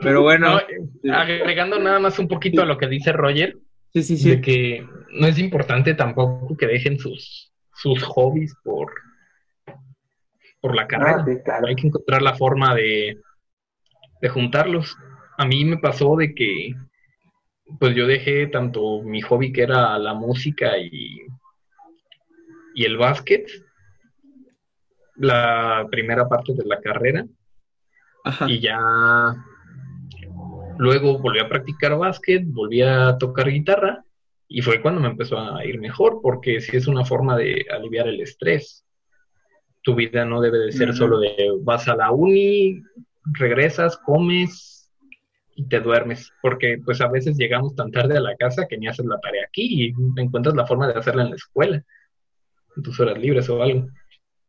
[0.00, 0.58] Pero bueno.
[1.02, 3.56] No, agregando nada más un poquito a lo que dice Roger,
[3.92, 8.92] Sí, sí, de que no es importante tampoco que dejen sus, sus hobbies por,
[10.60, 11.18] por la carrera.
[11.20, 11.66] Ah, sí, claro.
[11.66, 13.20] Hay que encontrar la forma de,
[14.20, 14.96] de juntarlos.
[15.38, 16.74] A mí me pasó de que
[17.78, 21.20] pues yo dejé tanto mi hobby que era la música y,
[22.74, 23.48] y el básquet,
[25.16, 27.24] la primera parte de la carrera,
[28.24, 28.50] Ajá.
[28.50, 28.78] y ya
[30.78, 34.04] luego volví a practicar básquet, volví a tocar guitarra
[34.48, 38.08] y fue cuando me empezó a ir mejor porque sí es una forma de aliviar
[38.08, 38.84] el estrés.
[39.82, 42.82] Tu vida no debe de ser solo de vas a la uni,
[43.24, 44.90] regresas, comes
[45.54, 48.88] y te duermes, porque pues a veces llegamos tan tarde a la casa que ni
[48.88, 51.84] haces la tarea aquí y encuentras la forma de hacerla en la escuela,
[52.76, 53.86] en tus horas libres o algo.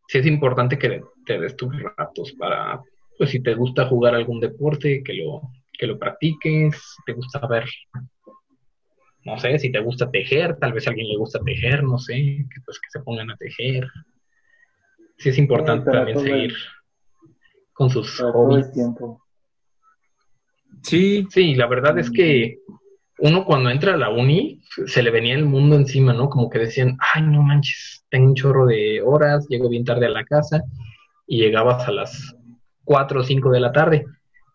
[0.07, 2.81] Sí es importante que te des tus ratos para
[3.21, 5.43] pues si te gusta jugar algún deporte, que lo,
[5.77, 7.65] que lo practiques, si te gusta ver,
[9.23, 12.15] no sé, si te gusta tejer, tal vez a alguien le gusta tejer, no sé,
[12.15, 13.87] que pues que se pongan a tejer.
[15.19, 16.53] Sí es importante también el- seguir
[17.73, 18.71] con sus hobbies.
[18.73, 19.21] tiempo.
[20.81, 22.57] Sí, Sí, la verdad es que
[23.19, 26.27] uno cuando entra a la uni se le venía el mundo encima, ¿no?
[26.27, 30.09] Como que decían, ay, no manches, tengo un chorro de horas, llego bien tarde a
[30.09, 30.63] la casa
[31.27, 32.35] y llegabas a las
[32.91, 34.05] 4 o 5 de la tarde.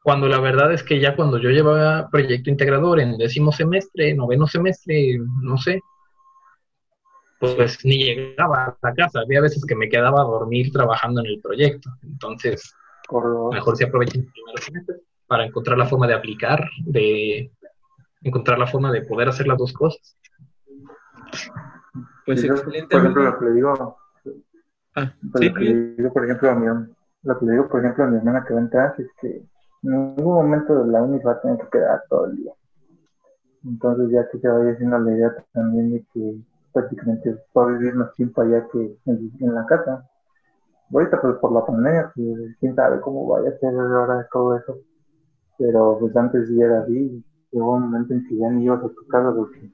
[0.03, 4.47] Cuando la verdad es que ya cuando yo llevaba proyecto integrador en décimo semestre, noveno
[4.47, 5.81] semestre, no sé,
[7.41, 9.21] pues ni llegaba a la casa.
[9.21, 11.89] Había veces que me quedaba a dormir trabajando en el proyecto.
[12.03, 12.75] Entonces,
[13.53, 17.51] mejor se aprovechen los primeros semestres para encontrar la forma de aplicar, de
[18.21, 20.15] encontrar la forma de poder hacer las dos cosas.
[22.27, 22.89] pues excelente.
[22.91, 23.97] Por ejemplo, lo que le digo,
[24.95, 26.67] Ah, sí, lo que le digo, por ejemplo, a mi,
[27.27, 29.29] lo que le digo, por ejemplo, a mi hermana que va a entrar es que
[29.83, 32.53] en ningún momento de la uni va a tener que quedar todo el día.
[33.65, 36.37] Entonces ya que se vaya haciendo la idea también de que
[36.73, 40.09] prácticamente va a vivir más tiempo allá que en, en la casa.
[40.93, 44.79] Ahorita pues por la pandemia, pues, quién sabe cómo vaya a ser ahora todo eso.
[45.59, 48.89] Pero pues antes sí era así, llegó un momento en que ya ni ibas a
[48.89, 49.73] tu casa porque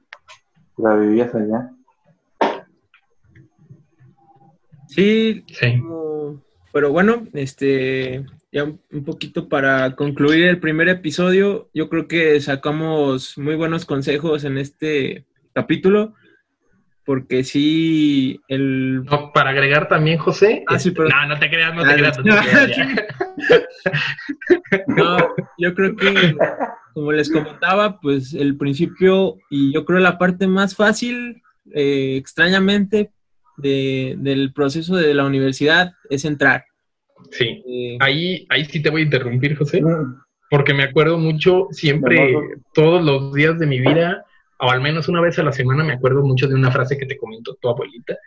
[0.77, 1.69] la vivías allá.
[4.87, 5.79] sí, Sí.
[5.81, 6.41] como-
[6.73, 13.37] pero bueno, este, ya un poquito para concluir el primer episodio, yo creo que sacamos
[13.37, 16.15] muy buenos consejos en este capítulo,
[17.05, 19.03] porque sí, el...
[19.03, 20.63] No, para agregar también, José.
[20.67, 22.17] Ah, sí, este, pero- No, no te creas, no te Ah, creas.
[22.17, 22.33] no te.
[24.87, 25.17] No,
[25.57, 26.35] yo creo que,
[26.93, 31.41] como les comentaba, pues el principio y yo creo la parte más fácil,
[31.73, 33.11] eh, extrañamente,
[33.57, 36.65] de- del proceso de la universidad es entrar.
[37.31, 40.21] Sí, eh, ahí, ahí sí te voy a interrumpir, José, mm.
[40.49, 42.35] porque me acuerdo mucho siempre,
[42.73, 44.25] todos los días de mi vida,
[44.59, 47.05] o al menos una vez a la semana, me acuerdo mucho de una frase que
[47.05, 48.17] te comentó tu abuelita,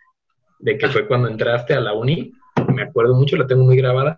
[0.59, 2.33] de que fue cuando entraste a la uni,
[2.75, 4.17] me acuerdo mucho, la tengo muy grabada,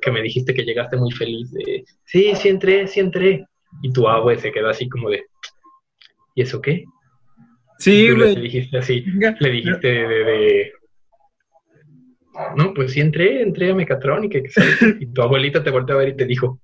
[0.00, 3.46] que me dijiste que llegaste muy feliz de, sí, sí entré, sí entré,
[3.82, 5.24] y tu abue se quedó así como de,
[6.34, 6.84] ¿y eso qué?
[7.78, 8.34] Sí, güey.
[8.34, 9.04] Le dijiste así,
[9.40, 10.72] le dijiste de,
[12.56, 14.38] no, pues sí entré, entré a mecatrónica,
[15.00, 16.60] y tu abuelita te volteó a ver y te dijo,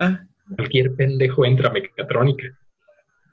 [0.00, 0.20] ah.
[0.54, 2.46] cualquier pendejo entra a mecatrónica.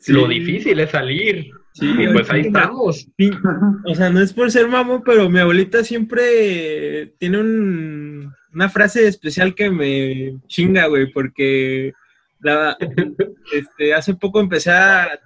[0.07, 1.49] Lo difícil es salir.
[1.73, 3.07] Sí, y pues ahí estamos.
[3.85, 9.55] O sea, no es por ser mamo, pero mi abuelita siempre tiene una frase especial
[9.55, 11.93] que me chinga, güey, porque
[13.53, 15.19] este, hace poco empecé a,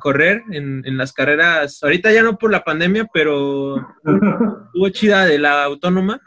[0.00, 3.76] correr en, las carreras, ahorita ya no por la pandemia, pero
[4.66, 6.20] estuvo chida de la autónoma.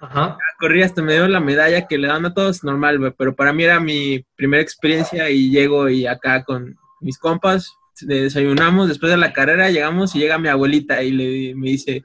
[0.00, 0.36] Ajá.
[0.58, 3.52] Corrí hasta me dio la medalla que le dan a todos normal, güey, pero para
[3.52, 9.18] mí era mi primera experiencia y llego y acá con mis compas, desayunamos, después de
[9.18, 12.04] la carrera llegamos y llega mi abuelita y le, me dice,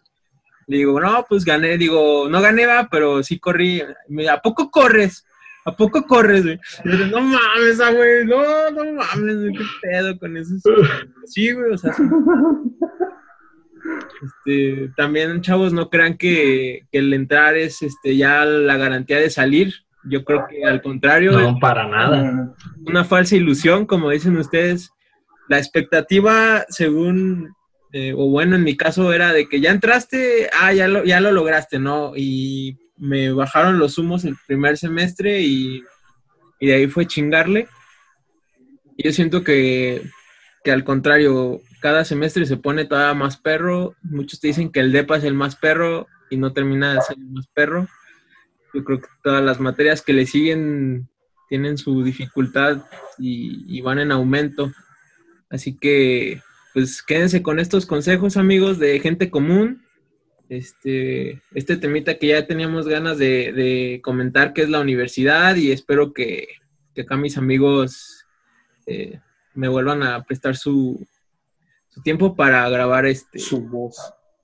[0.70, 3.82] le digo, no, pues gané, digo, no gané, va, pero sí corrí.
[4.08, 5.26] Me, ¿A poco corres?
[5.70, 6.60] ¿A poco corres, güey?
[7.12, 10.56] no mames, ah, güey, no, no mames, qué pedo con eso.
[11.26, 11.94] Sí, güey, o sea,
[14.22, 19.30] Este, también, chavos, no crean que, que, el entrar es este, ya la garantía de
[19.30, 19.74] salir.
[20.04, 21.32] Yo creo que al contrario.
[21.32, 22.54] No, para nada.
[22.86, 24.92] Una falsa ilusión, como dicen ustedes.
[25.48, 27.54] La expectativa, según,
[27.92, 31.20] eh, o bueno, en mi caso era de que ya entraste, ah, ya lo, ya
[31.20, 32.14] lo lograste, ¿no?
[32.16, 35.84] Y me bajaron los humos el primer semestre y,
[36.60, 37.68] de ahí fue chingarle.
[38.98, 40.02] Y yo siento que,
[40.64, 43.96] que al contrario, cada semestre se pone todavía más perro.
[44.02, 47.18] Muchos te dicen que el DEPA es el más perro y no termina de ser
[47.18, 47.88] el más perro.
[48.74, 51.10] Yo creo que todas las materias que le siguen
[51.50, 52.84] tienen su dificultad
[53.18, 54.72] y, van en aumento.
[55.50, 56.42] Así que,
[56.74, 59.84] pues quédense con estos consejos, amigos, de gente común.
[60.50, 66.14] Este, este temita que ya teníamos ganas de, comentar, que es la universidad, y espero
[66.14, 66.48] que,
[66.98, 68.26] acá mis amigos
[68.86, 69.22] eh,
[69.54, 71.08] me vuelvan a prestar su,
[71.88, 73.40] su tiempo para grabar este.
[73.40, 73.96] Su voz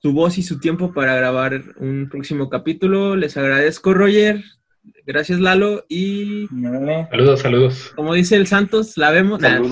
[0.06, 3.16] su voz y su tiempo para grabar un próximo capítulo.
[3.16, 4.44] Les agradezco, Roger.
[5.04, 5.84] Gracias, Lalo.
[5.88, 6.46] Y.
[7.10, 7.92] Saludos, saludos.
[7.96, 9.40] Como dice el Santos, la vemos.